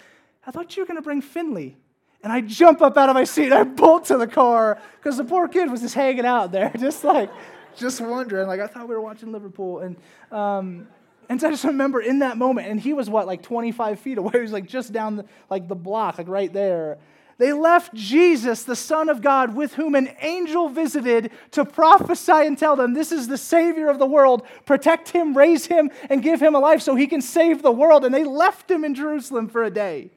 I 0.46 0.52
thought 0.52 0.76
you 0.76 0.84
were 0.84 0.88
going 0.88 0.98
to 0.98 1.04
bring 1.04 1.22
Finley. 1.22 1.78
And 2.22 2.34
I 2.34 2.42
jump 2.42 2.82
up 2.82 2.98
out 2.98 3.08
of 3.10 3.16
my 3.16 3.24
seat. 3.24 3.46
And 3.46 3.54
I 3.54 3.64
bolt 3.64 4.06
to 4.06 4.18
the 4.18 4.28
car 4.28 4.80
because 4.98 5.18
the 5.18 5.24
poor 5.24 5.48
kid 5.48 5.72
was 5.72 5.82
just 5.82 5.96
hanging 5.96 6.26
out 6.26 6.52
there, 6.52 6.72
just 6.80 7.04
like, 7.04 7.32
just 7.78 8.02
wondering. 8.02 8.48
Like, 8.48 8.60
I 8.60 8.68
thought 8.68 8.90
we 8.90 8.96
were 8.96 9.02
watching 9.02 9.32
Liverpool. 9.32 9.80
And, 9.80 9.96
um, 10.32 10.88
and 11.30 11.40
so 11.40 11.48
I 11.48 11.52
just 11.52 11.64
remember 11.64 12.02
in 12.02 12.20
that 12.20 12.38
moment, 12.38 12.68
and 12.68 12.80
he 12.80 12.92
was 12.92 13.10
what, 13.10 13.28
like 13.28 13.44
25 13.44 14.00
feet 14.00 14.18
away? 14.18 14.32
He 14.34 14.40
was 14.40 14.52
like 14.52 14.68
just 14.68 14.92
down 14.92 15.16
the, 15.16 15.26
like 15.50 15.68
the 15.68 15.76
block, 15.76 16.18
like 16.18 16.28
right 16.28 16.52
there. 16.52 16.98
They 17.40 17.54
left 17.54 17.94
Jesus, 17.94 18.64
the 18.64 18.76
Son 18.76 19.08
of 19.08 19.22
God, 19.22 19.56
with 19.56 19.76
whom 19.76 19.96
an 19.96 20.14
angel 20.20 20.68
visited 20.68 21.32
to 21.52 21.64
prophesy 21.64 22.34
and 22.34 22.58
tell 22.58 22.76
them, 22.76 22.94
This 22.94 23.14
is 23.14 23.30
the 23.30 23.38
Savior 23.38 23.90
of 23.90 23.98
the 23.98 24.06
world. 24.06 24.46
Protect 24.66 25.10
him, 25.10 25.36
raise 25.36 25.66
him, 25.66 25.90
and 26.10 26.22
give 26.22 26.42
him 26.42 26.54
a 26.54 26.60
life 26.60 26.82
so 26.82 26.96
he 26.96 27.08
can 27.08 27.22
save 27.22 27.62
the 27.62 27.72
world. 27.72 28.04
And 28.04 28.14
they 28.14 28.26
left 28.26 28.70
him 28.70 28.84
in 28.84 28.94
Jerusalem 28.94 29.48
for 29.48 29.64
a 29.64 29.70
day. 29.70 30.12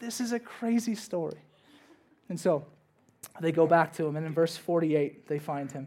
This 0.00 0.20
is 0.20 0.32
a 0.32 0.40
crazy 0.40 0.96
story. 0.96 1.38
And 2.28 2.38
so 2.38 2.66
they 3.40 3.52
go 3.52 3.68
back 3.68 3.92
to 3.94 4.06
him, 4.06 4.16
and 4.16 4.26
in 4.26 4.34
verse 4.34 4.56
48, 4.56 5.28
they 5.28 5.38
find 5.38 5.70
him. 5.70 5.86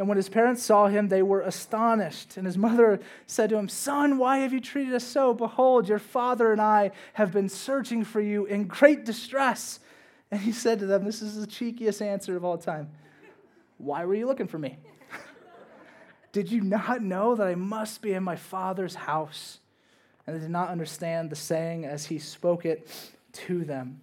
And 0.00 0.08
when 0.08 0.16
his 0.16 0.30
parents 0.30 0.62
saw 0.62 0.86
him, 0.86 1.08
they 1.08 1.22
were 1.22 1.42
astonished. 1.42 2.38
And 2.38 2.46
his 2.46 2.56
mother 2.56 3.00
said 3.26 3.50
to 3.50 3.56
him, 3.58 3.68
Son, 3.68 4.16
why 4.16 4.38
have 4.38 4.50
you 4.50 4.58
treated 4.58 4.94
us 4.94 5.04
so? 5.04 5.34
Behold, 5.34 5.90
your 5.90 5.98
father 5.98 6.52
and 6.52 6.60
I 6.60 6.92
have 7.12 7.34
been 7.34 7.50
searching 7.50 8.02
for 8.02 8.18
you 8.18 8.46
in 8.46 8.64
great 8.64 9.04
distress. 9.04 9.78
And 10.30 10.40
he 10.40 10.52
said 10.52 10.78
to 10.78 10.86
them, 10.86 11.04
This 11.04 11.20
is 11.20 11.38
the 11.38 11.46
cheekiest 11.46 12.00
answer 12.00 12.34
of 12.34 12.46
all 12.46 12.56
time. 12.56 12.88
Why 13.76 14.06
were 14.06 14.14
you 14.14 14.26
looking 14.26 14.46
for 14.46 14.58
me? 14.58 14.78
did 16.32 16.50
you 16.50 16.62
not 16.62 17.02
know 17.02 17.34
that 17.34 17.46
I 17.46 17.54
must 17.54 18.00
be 18.00 18.14
in 18.14 18.22
my 18.22 18.36
father's 18.36 18.94
house? 18.94 19.58
And 20.26 20.34
they 20.34 20.40
did 20.40 20.50
not 20.50 20.70
understand 20.70 21.28
the 21.28 21.36
saying 21.36 21.84
as 21.84 22.06
he 22.06 22.18
spoke 22.18 22.64
it 22.64 22.88
to 23.32 23.66
them. 23.66 24.00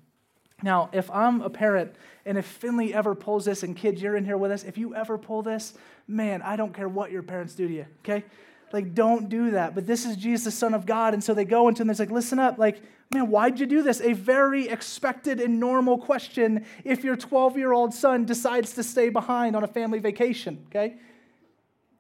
Now, 0.64 0.90
if 0.92 1.10
I'm 1.12 1.42
a 1.42 1.50
parent 1.50 1.96
and 2.26 2.38
if 2.38 2.46
Finley 2.46 2.94
ever 2.94 3.16
pulls 3.16 3.46
this, 3.46 3.64
and 3.64 3.76
kids, 3.76 4.02
you're 4.02 4.18
in 4.18 4.26
here 4.26 4.38
with 4.38 4.52
us, 4.52 4.64
if 4.64 4.78
you 4.78 4.96
ever 4.96 5.18
pull 5.18 5.42
this, 5.42 5.74
man, 6.08 6.42
I 6.42 6.56
don't 6.56 6.74
care 6.74 6.90
what 6.90 7.12
your 7.12 7.24
parents 7.24 7.54
do 7.54 7.68
to 7.68 7.74
you, 7.74 7.86
okay? 8.00 8.26
Like, 8.74 8.94
don't 8.94 9.30
do 9.30 9.52
that. 9.52 9.76
But 9.76 9.88
this 9.88 10.06
is 10.06 10.18
Jesus, 10.18 10.46
the 10.46 10.52
Son 10.52 10.74
of 10.74 10.86
God. 10.86 11.14
And 11.14 11.24
so 11.24 11.34
they 11.34 11.46
go 11.46 11.70
into 11.70 11.82
him, 11.82 11.90
and 11.90 11.92
it's 11.92 12.00
like, 12.00 12.12
listen 12.12 12.38
up, 12.38 12.58
like, 12.58 12.82
man, 13.14 13.30
why'd 13.30 13.60
you 13.60 13.66
do 13.66 13.82
this? 13.82 14.02
A 14.02 14.14
very 14.14 14.68
expected 14.68 15.40
and 15.40 15.60
normal 15.60 15.98
question 15.98 16.66
if 16.84 17.04
your 17.04 17.16
12 17.16 17.58
year 17.58 17.72
old 17.72 17.94
son 17.94 18.26
decides 18.26 18.74
to 18.74 18.84
stay 18.84 19.10
behind 19.10 19.56
on 19.56 19.64
a 19.64 19.68
family 19.68 20.00
vacation, 20.00 20.66
okay? 20.68 20.98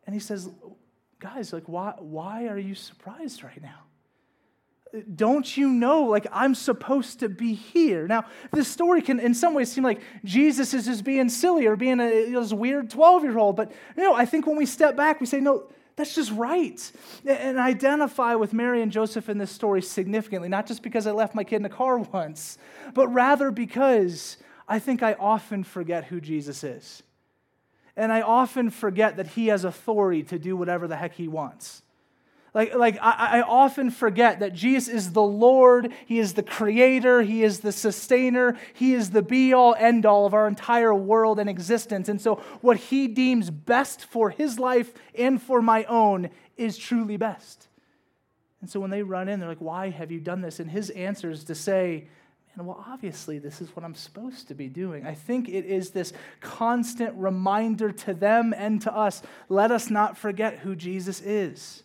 And 0.06 0.14
he 0.14 0.20
says, 0.20 0.50
guys, 1.20 1.54
like, 1.54 1.70
why, 1.70 1.94
why 2.00 2.48
are 2.48 2.58
you 2.58 2.76
surprised 2.76 3.44
right 3.44 3.62
now? 3.62 3.87
Don't 5.16 5.58
you 5.58 5.70
know 5.70 6.04
like 6.04 6.28
i'm 6.32 6.56
supposed 6.56 7.20
to 7.20 7.30
be 7.30 7.54
here? 7.54 8.08
Now 8.08 8.26
this 8.52 8.68
story 8.68 9.02
can 9.02 9.20
in 9.20 9.34
some 9.34 9.54
ways 9.54 9.72
seem 9.72 9.84
like 9.84 10.02
jesus 10.24 10.74
is 10.74 10.86
just 10.86 11.04
being 11.04 11.30
silly 11.30 11.66
or 11.66 11.76
being 11.76 12.00
a 12.00 12.42
weird 12.54 12.90
12 12.90 13.24
year 13.24 13.38
old 13.38 13.56
but 13.56 13.72
you 13.96 14.04
know 14.04 14.14
i 14.14 14.26
think 14.26 14.48
when 14.48 14.58
we 14.58 14.66
step 14.66 14.96
back 14.96 15.20
we 15.20 15.26
say 15.26 15.40
no 15.40 15.68
that's 15.96 16.14
just 16.14 16.32
right. 16.34 16.92
And 17.26 17.58
identify 17.58 18.36
with 18.36 18.54
mary 18.54 18.82
and 18.82 18.92
joseph 18.92 19.30
in 19.30 19.38
this 19.38 19.52
story 19.52 19.82
significantly 19.82 20.50
not 20.50 20.68
just 20.68 20.84
because 20.84 21.08
i 21.08 21.12
left 21.12 21.36
my 21.36 21.44
kid 21.44 21.58
in 21.58 21.66
a 21.66 21.70
car 21.70 21.98
once 22.14 22.58
but 22.94 23.08
rather 23.10 23.52
because 23.52 24.38
i 24.68 24.80
think 24.80 25.04
i 25.04 25.14
often 25.14 25.64
forget 25.64 26.06
who 26.06 26.22
jesus 26.22 26.64
is. 26.64 27.04
And 27.96 28.12
i 28.12 28.22
often 28.22 28.70
forget 28.70 29.18
that 29.18 29.28
he 29.28 29.48
has 29.48 29.64
authority 29.64 30.24
to 30.24 30.40
do 30.40 30.56
whatever 30.56 30.88
the 30.88 30.96
heck 30.96 31.14
he 31.14 31.28
wants 31.28 31.82
like, 32.54 32.74
like 32.74 32.98
I, 33.02 33.40
I 33.40 33.42
often 33.42 33.92
forget 33.92 34.40
that 34.40 34.54
Jesus 34.54 34.88
is 34.88 35.12
the 35.12 35.22
Lord, 35.22 35.94
He 36.06 36.20
is 36.20 36.34
the 36.34 36.44
creator, 36.44 37.22
He 37.22 37.44
is 37.44 37.60
the 37.60 37.72
sustainer, 37.72 38.58
He 38.74 38.94
is 38.94 39.12
the 39.12 39.22
be 39.22 39.54
all, 39.54 39.76
end 39.78 40.06
all 40.06 40.26
of 40.26 40.34
our 40.34 40.48
entire 40.48 40.94
world 40.94 41.40
and 41.40 41.50
existence. 41.50 42.10
And 42.10 42.22
so, 42.22 42.36
what 42.62 42.78
He 42.78 43.08
deems 43.08 43.50
best 43.50 44.06
for 44.06 44.30
His 44.30 44.60
life 44.60 44.94
and 45.14 45.42
for 45.42 45.62
my 45.62 45.84
own 45.86 46.30
is 46.56 46.78
truly 46.78 47.18
best. 47.18 47.68
And 48.62 48.70
so, 48.70 48.80
when 48.80 48.92
they 48.92 49.04
run 49.04 49.28
in, 49.28 49.40
they're 49.40 49.50
like, 49.50 49.60
Why 49.60 49.90
have 49.90 50.12
you 50.12 50.20
done 50.20 50.42
this? 50.42 50.60
And 50.60 50.72
His 50.72 50.90
answer 50.92 51.30
is 51.30 51.44
to 51.46 51.56
say, 51.56 52.08
and 52.56 52.66
well, 52.66 52.84
obviously, 52.88 53.38
this 53.38 53.62
is 53.62 53.76
what 53.76 53.86
I'm 53.86 53.94
supposed 53.94 54.48
to 54.48 54.56
be 54.56 54.68
doing. 54.68 55.06
I 55.06 55.14
think 55.14 55.48
it 55.48 55.64
is 55.66 55.92
this 55.92 56.12
constant 56.42 57.14
reminder 57.16 57.92
to 57.92 58.16
them 58.16 58.52
and 58.58 58.82
to 58.82 58.92
us 58.92 59.22
let 59.48 59.70
us 59.70 59.92
not 59.92 60.18
forget 60.18 60.58
who 60.58 60.76
Jesus 60.76 61.22
is 61.22 61.84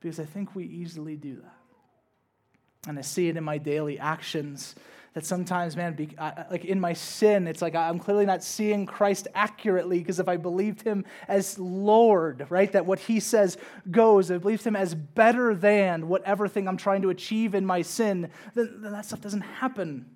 because 0.00 0.18
I 0.18 0.24
think 0.24 0.54
we 0.54 0.64
easily 0.64 1.16
do 1.16 1.36
that. 1.36 2.88
And 2.88 2.98
I 2.98 3.02
see 3.02 3.28
it 3.28 3.36
in 3.36 3.44
my 3.44 3.58
daily 3.58 3.98
actions 3.98 4.74
that 5.14 5.26
sometimes, 5.26 5.76
man, 5.76 5.94
be, 5.94 6.08
I, 6.18 6.44
like 6.50 6.64
in 6.64 6.78
my 6.78 6.92
sin, 6.92 7.48
it's 7.48 7.60
like 7.60 7.74
I'm 7.74 7.98
clearly 7.98 8.24
not 8.24 8.44
seeing 8.44 8.86
Christ 8.86 9.26
accurately 9.34 9.98
because 9.98 10.20
if 10.20 10.28
I 10.28 10.36
believed 10.36 10.82
him 10.82 11.04
as 11.26 11.58
Lord, 11.58 12.46
right, 12.48 12.70
that 12.72 12.86
what 12.86 13.00
he 13.00 13.18
says 13.18 13.58
goes, 13.90 14.30
I 14.30 14.38
believed 14.38 14.64
him 14.64 14.76
as 14.76 14.94
better 14.94 15.54
than 15.54 16.06
whatever 16.08 16.46
thing 16.46 16.68
I'm 16.68 16.76
trying 16.76 17.02
to 17.02 17.10
achieve 17.10 17.54
in 17.54 17.66
my 17.66 17.82
sin, 17.82 18.30
then, 18.54 18.78
then 18.82 18.92
that 18.92 19.04
stuff 19.04 19.20
doesn't 19.20 19.40
happen. 19.40 20.06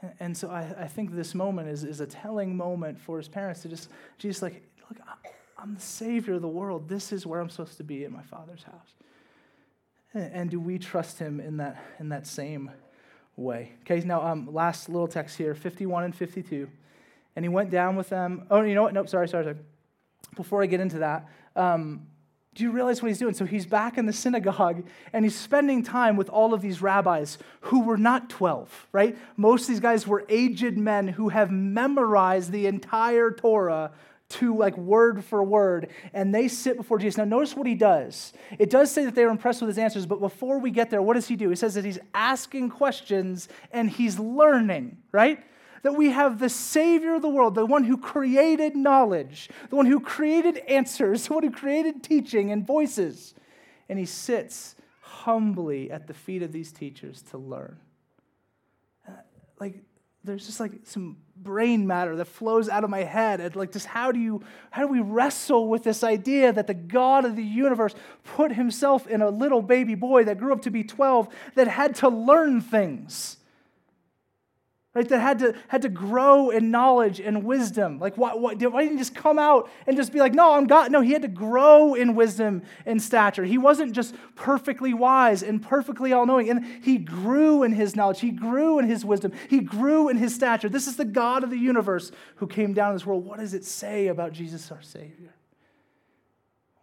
And, 0.00 0.12
and 0.20 0.36
so 0.36 0.50
I, 0.50 0.72
I, 0.78 0.86
think 0.86 1.12
this 1.12 1.34
moment 1.34 1.68
is, 1.68 1.82
is 1.82 2.00
a 2.00 2.06
telling 2.06 2.56
moment 2.56 3.00
for 3.00 3.18
his 3.18 3.26
parents 3.26 3.62
to 3.62 3.68
just, 3.68 3.90
just 4.18 4.40
like, 4.40 4.62
look, 4.88 5.00
I'm 5.64 5.76
the 5.76 5.80
Savior 5.80 6.34
of 6.34 6.42
the 6.42 6.46
world. 6.48 6.90
This 6.90 7.10
is 7.10 7.24
where 7.24 7.40
I'm 7.40 7.48
supposed 7.48 7.78
to 7.78 7.84
be 7.84 8.04
in 8.04 8.12
my 8.12 8.22
Father's 8.24 8.64
house. 8.64 8.92
And 10.12 10.50
do 10.50 10.60
we 10.60 10.78
trust 10.78 11.18
Him 11.18 11.40
in 11.40 11.56
that, 11.56 11.82
in 11.98 12.10
that 12.10 12.26
same 12.26 12.70
way? 13.34 13.72
Okay, 13.80 14.06
now, 14.06 14.20
um, 14.20 14.52
last 14.52 14.90
little 14.90 15.08
text 15.08 15.38
here 15.38 15.54
51 15.54 16.04
and 16.04 16.14
52. 16.14 16.68
And 17.34 17.46
he 17.46 17.48
went 17.48 17.70
down 17.70 17.96
with 17.96 18.10
them. 18.10 18.46
Oh, 18.50 18.60
you 18.60 18.74
know 18.74 18.82
what? 18.82 18.92
Nope, 18.92 19.08
sorry, 19.08 19.26
sorry, 19.26 19.44
sorry. 19.44 19.56
Before 20.36 20.62
I 20.62 20.66
get 20.66 20.80
into 20.80 20.98
that, 20.98 21.30
um, 21.56 22.08
do 22.54 22.62
you 22.62 22.70
realize 22.70 23.00
what 23.00 23.08
he's 23.08 23.18
doing? 23.18 23.32
So 23.32 23.46
he's 23.46 23.64
back 23.64 23.96
in 23.96 24.04
the 24.04 24.12
synagogue 24.12 24.86
and 25.14 25.24
he's 25.24 25.34
spending 25.34 25.82
time 25.82 26.16
with 26.16 26.28
all 26.28 26.52
of 26.52 26.60
these 26.60 26.82
rabbis 26.82 27.38
who 27.62 27.84
were 27.84 27.96
not 27.96 28.28
12, 28.28 28.88
right? 28.92 29.16
Most 29.38 29.62
of 29.62 29.68
these 29.68 29.80
guys 29.80 30.06
were 30.06 30.26
aged 30.28 30.76
men 30.76 31.08
who 31.08 31.30
have 31.30 31.50
memorized 31.50 32.52
the 32.52 32.66
entire 32.66 33.30
Torah 33.30 33.92
to 34.30 34.56
like 34.56 34.76
word 34.76 35.24
for 35.24 35.42
word, 35.42 35.90
and 36.12 36.34
they 36.34 36.48
sit 36.48 36.76
before 36.76 36.98
Jesus. 36.98 37.18
Now, 37.18 37.24
notice 37.24 37.54
what 37.54 37.66
he 37.66 37.74
does. 37.74 38.32
It 38.58 38.70
does 38.70 38.90
say 38.90 39.04
that 39.04 39.14
they 39.14 39.24
were 39.24 39.30
impressed 39.30 39.60
with 39.60 39.68
his 39.68 39.78
answers, 39.78 40.06
but 40.06 40.20
before 40.20 40.58
we 40.58 40.70
get 40.70 40.90
there, 40.90 41.02
what 41.02 41.14
does 41.14 41.28
he 41.28 41.36
do? 41.36 41.50
He 41.50 41.56
says 41.56 41.74
that 41.74 41.84
he's 41.84 41.98
asking 42.14 42.70
questions 42.70 43.48
and 43.70 43.90
he's 43.90 44.18
learning, 44.18 44.98
right? 45.12 45.44
That 45.82 45.96
we 45.96 46.10
have 46.10 46.38
the 46.38 46.48
Savior 46.48 47.14
of 47.14 47.22
the 47.22 47.28
world, 47.28 47.54
the 47.54 47.66
one 47.66 47.84
who 47.84 47.98
created 47.98 48.74
knowledge, 48.74 49.50
the 49.68 49.76
one 49.76 49.86
who 49.86 50.00
created 50.00 50.58
answers, 50.68 51.26
the 51.28 51.34
one 51.34 51.42
who 51.42 51.50
created 51.50 52.02
teaching 52.02 52.50
and 52.50 52.66
voices. 52.66 53.34
And 53.88 53.98
he 53.98 54.06
sits 54.06 54.74
humbly 55.00 55.90
at 55.90 56.06
the 56.06 56.14
feet 56.14 56.42
of 56.42 56.52
these 56.52 56.72
teachers 56.72 57.22
to 57.30 57.38
learn. 57.38 57.78
Uh, 59.06 59.12
like, 59.60 59.82
there's 60.24 60.46
just 60.46 60.58
like 60.58 60.72
some 60.84 61.18
brain 61.36 61.86
matter 61.86 62.16
that 62.16 62.24
flows 62.24 62.68
out 62.68 62.82
of 62.84 62.90
my 62.90 63.02
head. 63.02 63.40
And 63.40 63.54
like 63.54 63.72
just 63.72 63.86
how 63.86 64.10
do 64.10 64.18
you 64.18 64.42
how 64.70 64.82
do 64.82 64.88
we 64.88 65.00
wrestle 65.00 65.68
with 65.68 65.84
this 65.84 66.02
idea 66.02 66.52
that 66.52 66.66
the 66.66 66.74
god 66.74 67.24
of 67.24 67.36
the 67.36 67.44
universe 67.44 67.94
put 68.24 68.52
himself 68.52 69.06
in 69.06 69.20
a 69.20 69.28
little 69.28 69.62
baby 69.62 69.94
boy 69.94 70.24
that 70.24 70.38
grew 70.38 70.52
up 70.52 70.62
to 70.62 70.70
be 70.70 70.82
12 70.82 71.28
that 71.54 71.68
had 71.68 71.94
to 71.96 72.08
learn 72.08 72.60
things 72.60 73.36
right, 74.94 75.08
that 75.08 75.20
had 75.20 75.38
to, 75.40 75.54
had 75.68 75.82
to 75.82 75.88
grow 75.88 76.50
in 76.50 76.70
knowledge 76.70 77.20
and 77.20 77.44
wisdom. 77.44 77.98
Like, 77.98 78.16
why, 78.16 78.34
why, 78.34 78.54
why 78.54 78.82
didn't 78.82 78.92
he 78.92 78.98
just 78.98 79.14
come 79.14 79.38
out 79.38 79.68
and 79.86 79.96
just 79.96 80.12
be 80.12 80.20
like, 80.20 80.34
no, 80.34 80.54
I'm 80.54 80.66
God? 80.66 80.92
No, 80.92 81.00
he 81.00 81.12
had 81.12 81.22
to 81.22 81.28
grow 81.28 81.94
in 81.94 82.14
wisdom 82.14 82.62
and 82.86 83.02
stature. 83.02 83.44
He 83.44 83.58
wasn't 83.58 83.92
just 83.92 84.14
perfectly 84.36 84.94
wise 84.94 85.42
and 85.42 85.60
perfectly 85.60 86.12
all 86.12 86.26
knowing. 86.26 86.48
And 86.48 86.64
he 86.64 86.98
grew 86.98 87.64
in 87.64 87.72
his 87.72 87.96
knowledge, 87.96 88.20
he 88.20 88.30
grew 88.30 88.78
in 88.78 88.86
his 88.86 89.04
wisdom, 89.04 89.32
he 89.50 89.60
grew 89.60 90.08
in 90.08 90.16
his 90.16 90.34
stature. 90.34 90.68
This 90.68 90.86
is 90.86 90.96
the 90.96 91.04
God 91.04 91.42
of 91.42 91.50
the 91.50 91.58
universe 91.58 92.12
who 92.36 92.46
came 92.46 92.72
down 92.72 92.90
in 92.90 92.96
this 92.96 93.06
world. 93.06 93.24
What 93.24 93.40
does 93.40 93.54
it 93.54 93.64
say 93.64 94.06
about 94.06 94.32
Jesus, 94.32 94.70
our 94.70 94.82
Savior? 94.82 95.34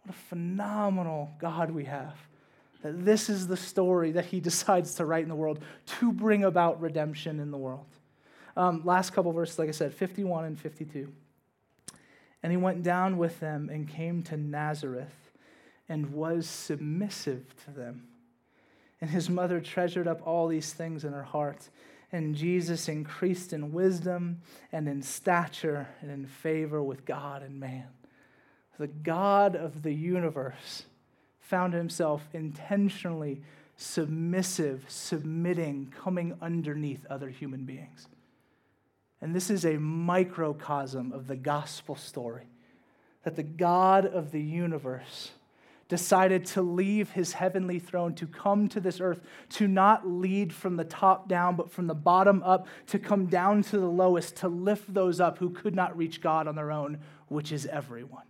What 0.02 0.14
a 0.14 0.18
phenomenal 0.18 1.30
God 1.38 1.70
we 1.70 1.84
have. 1.84 2.16
That 2.82 3.04
this 3.04 3.30
is 3.30 3.46
the 3.46 3.56
story 3.56 4.12
that 4.12 4.26
he 4.26 4.40
decides 4.50 4.96
to 4.96 5.06
write 5.06 5.22
in 5.22 5.28
the 5.28 5.34
world 5.34 5.60
to 5.98 6.12
bring 6.12 6.44
about 6.44 6.80
redemption 6.80 7.40
in 7.40 7.50
the 7.50 7.58
world. 7.58 7.86
Um, 8.56 8.82
last 8.84 9.10
couple 9.10 9.32
verses, 9.32 9.58
like 9.58 9.68
I 9.68 9.72
said, 9.72 9.94
51 9.94 10.44
and 10.44 10.58
52. 10.58 11.12
And 12.42 12.52
he 12.52 12.56
went 12.56 12.82
down 12.82 13.18
with 13.18 13.40
them 13.40 13.70
and 13.72 13.88
came 13.88 14.22
to 14.24 14.36
Nazareth 14.36 15.30
and 15.88 16.12
was 16.12 16.48
submissive 16.48 17.44
to 17.64 17.70
them. 17.70 18.08
And 19.00 19.10
his 19.10 19.28
mother 19.28 19.60
treasured 19.60 20.06
up 20.06 20.26
all 20.26 20.48
these 20.48 20.72
things 20.72 21.04
in 21.04 21.12
her 21.12 21.22
heart. 21.22 21.68
And 22.12 22.34
Jesus 22.34 22.88
increased 22.88 23.52
in 23.52 23.72
wisdom 23.72 24.42
and 24.70 24.88
in 24.88 25.02
stature 25.02 25.88
and 26.00 26.10
in 26.10 26.26
favor 26.26 26.82
with 26.82 27.04
God 27.04 27.42
and 27.42 27.58
man. 27.58 27.88
The 28.78 28.86
God 28.86 29.56
of 29.56 29.82
the 29.82 29.92
universe 29.92 30.84
found 31.40 31.74
himself 31.74 32.26
intentionally 32.32 33.42
submissive, 33.76 34.84
submitting, 34.88 35.92
coming 36.02 36.36
underneath 36.40 37.04
other 37.06 37.28
human 37.28 37.64
beings. 37.64 38.06
And 39.22 39.34
this 39.34 39.50
is 39.50 39.64
a 39.64 39.78
microcosm 39.78 41.12
of 41.12 41.28
the 41.28 41.36
gospel 41.36 41.94
story 41.94 42.48
that 43.22 43.36
the 43.36 43.44
God 43.44 44.04
of 44.04 44.32
the 44.32 44.42
universe 44.42 45.30
decided 45.88 46.44
to 46.46 46.62
leave 46.62 47.10
his 47.10 47.34
heavenly 47.34 47.78
throne, 47.78 48.14
to 48.14 48.26
come 48.26 48.68
to 48.68 48.80
this 48.80 49.00
earth, 49.00 49.20
to 49.50 49.68
not 49.68 50.08
lead 50.08 50.52
from 50.52 50.76
the 50.76 50.84
top 50.84 51.28
down, 51.28 51.54
but 51.54 51.70
from 51.70 51.86
the 51.86 51.94
bottom 51.94 52.42
up, 52.42 52.66
to 52.86 52.98
come 52.98 53.26
down 53.26 53.62
to 53.62 53.78
the 53.78 53.86
lowest, 53.86 54.34
to 54.36 54.48
lift 54.48 54.92
those 54.92 55.20
up 55.20 55.38
who 55.38 55.50
could 55.50 55.74
not 55.74 55.96
reach 55.96 56.20
God 56.20 56.48
on 56.48 56.56
their 56.56 56.72
own, 56.72 56.98
which 57.28 57.52
is 57.52 57.66
everyone. 57.66 58.24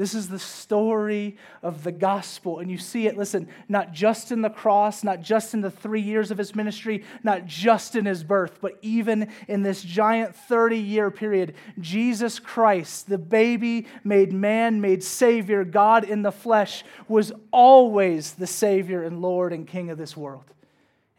This 0.00 0.14
is 0.14 0.28
the 0.28 0.38
story 0.38 1.36
of 1.62 1.84
the 1.84 1.92
gospel. 1.92 2.60
And 2.60 2.70
you 2.70 2.78
see 2.78 3.06
it, 3.06 3.18
listen, 3.18 3.48
not 3.68 3.92
just 3.92 4.32
in 4.32 4.40
the 4.40 4.48
cross, 4.48 5.04
not 5.04 5.20
just 5.20 5.52
in 5.52 5.60
the 5.60 5.70
three 5.70 6.00
years 6.00 6.30
of 6.30 6.38
his 6.38 6.54
ministry, 6.54 7.04
not 7.22 7.44
just 7.44 7.94
in 7.94 8.06
his 8.06 8.24
birth, 8.24 8.60
but 8.62 8.78
even 8.80 9.30
in 9.46 9.62
this 9.62 9.82
giant 9.82 10.34
30 10.34 10.78
year 10.78 11.10
period. 11.10 11.54
Jesus 11.78 12.38
Christ, 12.38 13.10
the 13.10 13.18
baby 13.18 13.88
made 14.02 14.32
man, 14.32 14.80
made 14.80 15.04
Savior, 15.04 15.64
God 15.64 16.04
in 16.04 16.22
the 16.22 16.32
flesh, 16.32 16.82
was 17.06 17.30
always 17.50 18.32
the 18.32 18.46
Savior 18.46 19.02
and 19.02 19.20
Lord 19.20 19.52
and 19.52 19.66
King 19.66 19.90
of 19.90 19.98
this 19.98 20.16
world. 20.16 20.46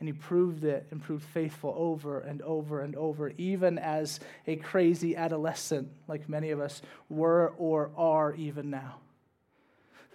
And 0.01 0.07
he 0.07 0.13
proved 0.13 0.63
it 0.63 0.87
and 0.89 0.99
proved 0.99 1.23
faithful 1.23 1.75
over 1.77 2.21
and 2.21 2.41
over 2.41 2.81
and 2.81 2.95
over, 2.95 3.33
even 3.37 3.77
as 3.77 4.19
a 4.47 4.55
crazy 4.55 5.15
adolescent, 5.15 5.89
like 6.07 6.27
many 6.27 6.49
of 6.49 6.59
us 6.59 6.81
were 7.07 7.53
or 7.59 7.91
are 7.95 8.33
even 8.33 8.71
now. 8.71 8.95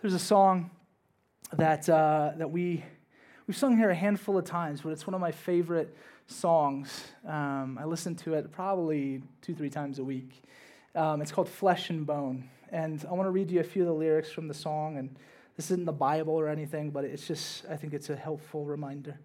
There's 0.02 0.12
a 0.12 0.18
song 0.18 0.70
that, 1.52 1.88
uh, 1.88 2.32
that 2.36 2.50
we, 2.50 2.84
we've 3.46 3.56
sung 3.56 3.76
here 3.76 3.90
a 3.90 3.94
handful 3.94 4.36
of 4.36 4.44
times, 4.44 4.80
but 4.80 4.90
it's 4.90 5.06
one 5.06 5.14
of 5.14 5.20
my 5.20 5.30
favorite 5.30 5.96
songs. 6.26 7.04
Um, 7.24 7.78
I 7.80 7.84
listen 7.84 8.16
to 8.16 8.34
it 8.34 8.50
probably 8.50 9.22
two, 9.40 9.54
three 9.54 9.70
times 9.70 10.00
a 10.00 10.04
week. 10.04 10.42
Um, 10.96 11.22
it's 11.22 11.30
called 11.30 11.48
Flesh 11.48 11.90
and 11.90 12.04
Bone. 12.04 12.50
And 12.72 13.06
I 13.08 13.12
want 13.12 13.28
to 13.28 13.30
read 13.30 13.52
you 13.52 13.60
a 13.60 13.62
few 13.62 13.82
of 13.82 13.86
the 13.86 13.94
lyrics 13.94 14.32
from 14.32 14.48
the 14.48 14.54
song. 14.54 14.98
And 14.98 15.14
this 15.56 15.70
isn't 15.70 15.84
the 15.84 15.92
Bible 15.92 16.34
or 16.34 16.48
anything, 16.48 16.90
but 16.90 17.04
it's 17.04 17.28
just, 17.28 17.64
I 17.70 17.76
think 17.76 17.94
it's 17.94 18.10
a 18.10 18.16
helpful 18.16 18.64
reminder. 18.64 19.20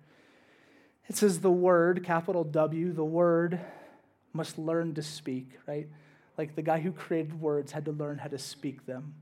It 1.08 1.18
says 1.18 1.40
the 1.40 1.52
word, 1.52 2.04
capital 2.04 2.44
W, 2.44 2.94
the 2.94 3.04
word 3.04 3.60
must 4.34 4.58
learn 4.58 4.94
to 4.96 5.04
speak, 5.04 5.50
right? 5.68 5.88
Like 6.38 6.56
the 6.56 6.62
guy 6.62 6.80
who 6.80 6.92
created 6.92 7.40
words 7.40 7.72
had 7.72 7.86
to 7.86 7.92
learn 7.92 8.18
how 8.18 8.30
to 8.30 8.38
speak 8.38 8.86
them. 8.86 9.14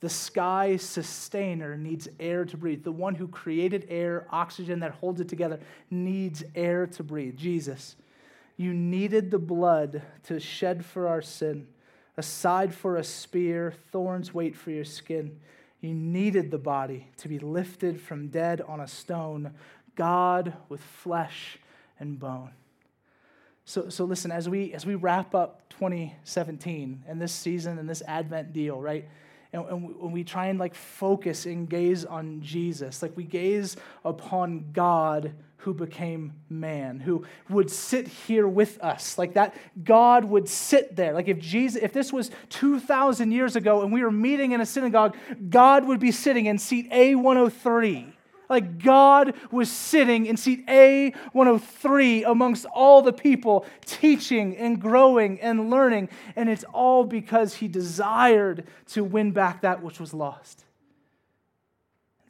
The 0.00 0.08
sky 0.10 0.76
sustainer 0.76 1.76
needs 1.76 2.08
air 2.20 2.44
to 2.44 2.56
breathe. 2.56 2.84
The 2.84 2.92
one 2.92 3.14
who 3.14 3.28
created 3.28 3.86
air, 3.88 4.26
oxygen 4.30 4.80
that 4.80 4.92
holds 4.92 5.20
it 5.20 5.28
together, 5.28 5.60
needs 5.90 6.44
air 6.54 6.86
to 6.88 7.02
breathe. 7.02 7.36
Jesus, 7.36 7.96
you 8.56 8.74
needed 8.74 9.30
the 9.30 9.38
blood 9.38 10.02
to 10.24 10.38
shed 10.38 10.84
for 10.84 11.08
our 11.08 11.22
sin. 11.22 11.66
A 12.16 12.22
side 12.22 12.74
for 12.74 12.96
a 12.96 13.04
spear, 13.04 13.74
thorns 13.92 14.34
wait 14.34 14.54
for 14.54 14.70
your 14.70 14.84
skin. 14.84 15.40
You 15.80 15.94
needed 15.94 16.50
the 16.50 16.58
body 16.58 17.08
to 17.18 17.28
be 17.28 17.38
lifted 17.38 18.00
from 18.00 18.28
dead 18.28 18.60
on 18.60 18.80
a 18.80 18.86
stone 18.86 19.54
God 19.94 20.54
with 20.68 20.80
flesh 20.80 21.58
and 21.98 22.18
bone. 22.18 22.50
So, 23.64 23.88
so 23.88 24.04
listen, 24.04 24.30
as 24.30 24.48
we, 24.48 24.72
as 24.74 24.84
we 24.84 24.94
wrap 24.94 25.34
up 25.34 25.62
2017 25.70 27.04
and 27.08 27.20
this 27.20 27.32
season 27.32 27.78
and 27.78 27.88
this 27.88 28.02
Advent 28.06 28.52
deal, 28.52 28.80
right? 28.80 29.08
And, 29.52 29.64
and 29.66 29.98
when 29.98 30.12
we 30.12 30.24
try 30.24 30.46
and 30.46 30.58
like 30.58 30.74
focus 30.74 31.46
and 31.46 31.68
gaze 31.68 32.04
on 32.04 32.42
Jesus, 32.42 33.02
like 33.02 33.16
we 33.16 33.24
gaze 33.24 33.76
upon 34.04 34.66
God 34.72 35.32
who 35.58 35.72
became 35.72 36.34
man, 36.50 37.00
who 37.00 37.24
would 37.48 37.70
sit 37.70 38.06
here 38.06 38.46
with 38.46 38.78
us. 38.82 39.16
Like 39.16 39.32
that 39.34 39.54
God 39.82 40.26
would 40.26 40.46
sit 40.46 40.94
there. 40.94 41.14
Like 41.14 41.28
if 41.28 41.38
Jesus, 41.38 41.82
if 41.82 41.92
this 41.92 42.12
was 42.12 42.30
2,000 42.50 43.30
years 43.30 43.56
ago 43.56 43.80
and 43.82 43.90
we 43.90 44.02
were 44.02 44.10
meeting 44.10 44.52
in 44.52 44.60
a 44.60 44.66
synagogue, 44.66 45.16
God 45.48 45.86
would 45.86 46.00
be 46.00 46.12
sitting 46.12 46.44
in 46.46 46.58
seat 46.58 46.90
A103 46.90 48.13
like 48.48 48.82
God 48.82 49.34
was 49.50 49.70
sitting 49.70 50.26
in 50.26 50.36
seat 50.36 50.66
A103 50.66 52.24
amongst 52.26 52.66
all 52.66 53.02
the 53.02 53.12
people, 53.12 53.66
teaching 53.84 54.56
and 54.56 54.80
growing 54.80 55.40
and 55.40 55.70
learning. 55.70 56.08
And 56.36 56.48
it's 56.48 56.64
all 56.64 57.04
because 57.04 57.54
he 57.54 57.68
desired 57.68 58.66
to 58.88 59.04
win 59.04 59.32
back 59.32 59.62
that 59.62 59.82
which 59.82 60.00
was 60.00 60.12
lost. 60.12 60.64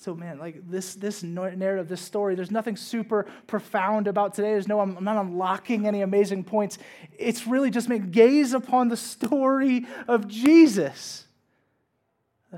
So, 0.05 0.15
man, 0.15 0.39
like 0.39 0.69
this, 0.69 0.97
this 0.97 1.23
narrative, 1.23 1.89
this 1.89 2.03
story, 2.03 2.35
there's 2.35 2.51
nothing 2.51 2.77
super 2.77 3.25
profound 3.47 4.07
about 4.07 4.35
today. 4.35 4.51
There's 4.51 4.69
no, 4.69 4.81
I'm 4.81 5.03
not 5.03 5.17
unlocking 5.17 5.87
any 5.87 6.03
amazing 6.03 6.45
points. 6.45 6.77
It's 7.19 7.47
really 7.47 7.71
just 7.71 7.89
make 7.89 8.11
gaze 8.11 8.53
upon 8.53 8.89
the 8.89 8.99
story 8.99 9.87
of 10.07 10.29
Jesus. 10.29 11.27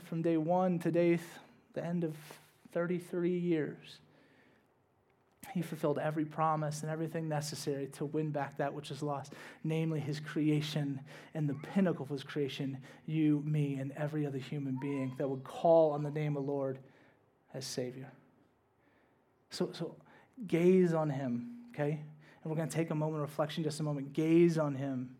From 0.06 0.22
day 0.22 0.36
one 0.36 0.80
to 0.80 0.90
day, 0.90 1.20
the 1.74 1.84
end 1.84 2.02
of 2.02 2.16
33 2.76 3.30
years, 3.30 4.00
he 5.54 5.62
fulfilled 5.62 5.98
every 5.98 6.26
promise 6.26 6.82
and 6.82 6.92
everything 6.92 7.26
necessary 7.26 7.86
to 7.86 8.04
win 8.04 8.28
back 8.28 8.58
that 8.58 8.74
which 8.74 8.90
is 8.90 9.02
lost, 9.02 9.32
namely 9.64 9.98
his 9.98 10.20
creation 10.20 11.00
and 11.32 11.48
the 11.48 11.54
pinnacle 11.72 12.02
of 12.02 12.10
his 12.10 12.22
creation, 12.22 12.76
you, 13.06 13.42
me, 13.46 13.76
and 13.76 13.92
every 13.96 14.26
other 14.26 14.36
human 14.36 14.78
being 14.78 15.14
that 15.16 15.26
would 15.26 15.42
call 15.42 15.92
on 15.92 16.02
the 16.02 16.10
name 16.10 16.36
of 16.36 16.44
the 16.44 16.52
Lord 16.52 16.78
as 17.54 17.64
Savior. 17.64 18.12
So, 19.48 19.70
so 19.72 19.96
gaze 20.46 20.92
on 20.92 21.08
him, 21.08 21.48
okay? 21.70 21.92
And 22.42 22.50
we're 22.50 22.56
going 22.56 22.68
to 22.68 22.76
take 22.76 22.90
a 22.90 22.94
moment 22.94 23.22
of 23.22 23.30
reflection, 23.30 23.64
just 23.64 23.80
a 23.80 23.84
moment. 23.84 24.12
Gaze 24.12 24.58
on 24.58 24.74
him 24.74 25.15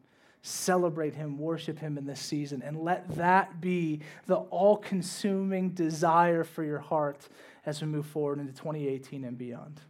celebrate 0.47 1.15
Him, 1.15 1.39
worship 1.39 1.79
Him 1.79 1.99
in 1.99 2.07
this 2.07 2.21
season, 2.21 2.63
and 2.63 2.77
let 2.79 3.17
that 3.17 3.61
be 3.61 4.01
the 4.27 4.37
all 4.37 4.77
consuming 4.77 5.71
desire 5.71 6.45
for 6.45 6.63
your 6.63 6.79
heart 6.79 7.29
as 7.65 7.81
we 7.81 7.89
move 7.89 8.07
forward 8.07 8.39
into 8.39 8.53
2018 8.53 9.25
and 9.25 9.37
beyond. 9.37 9.81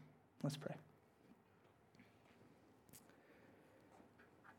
Let's 0.42 0.56
pray. 0.56 0.74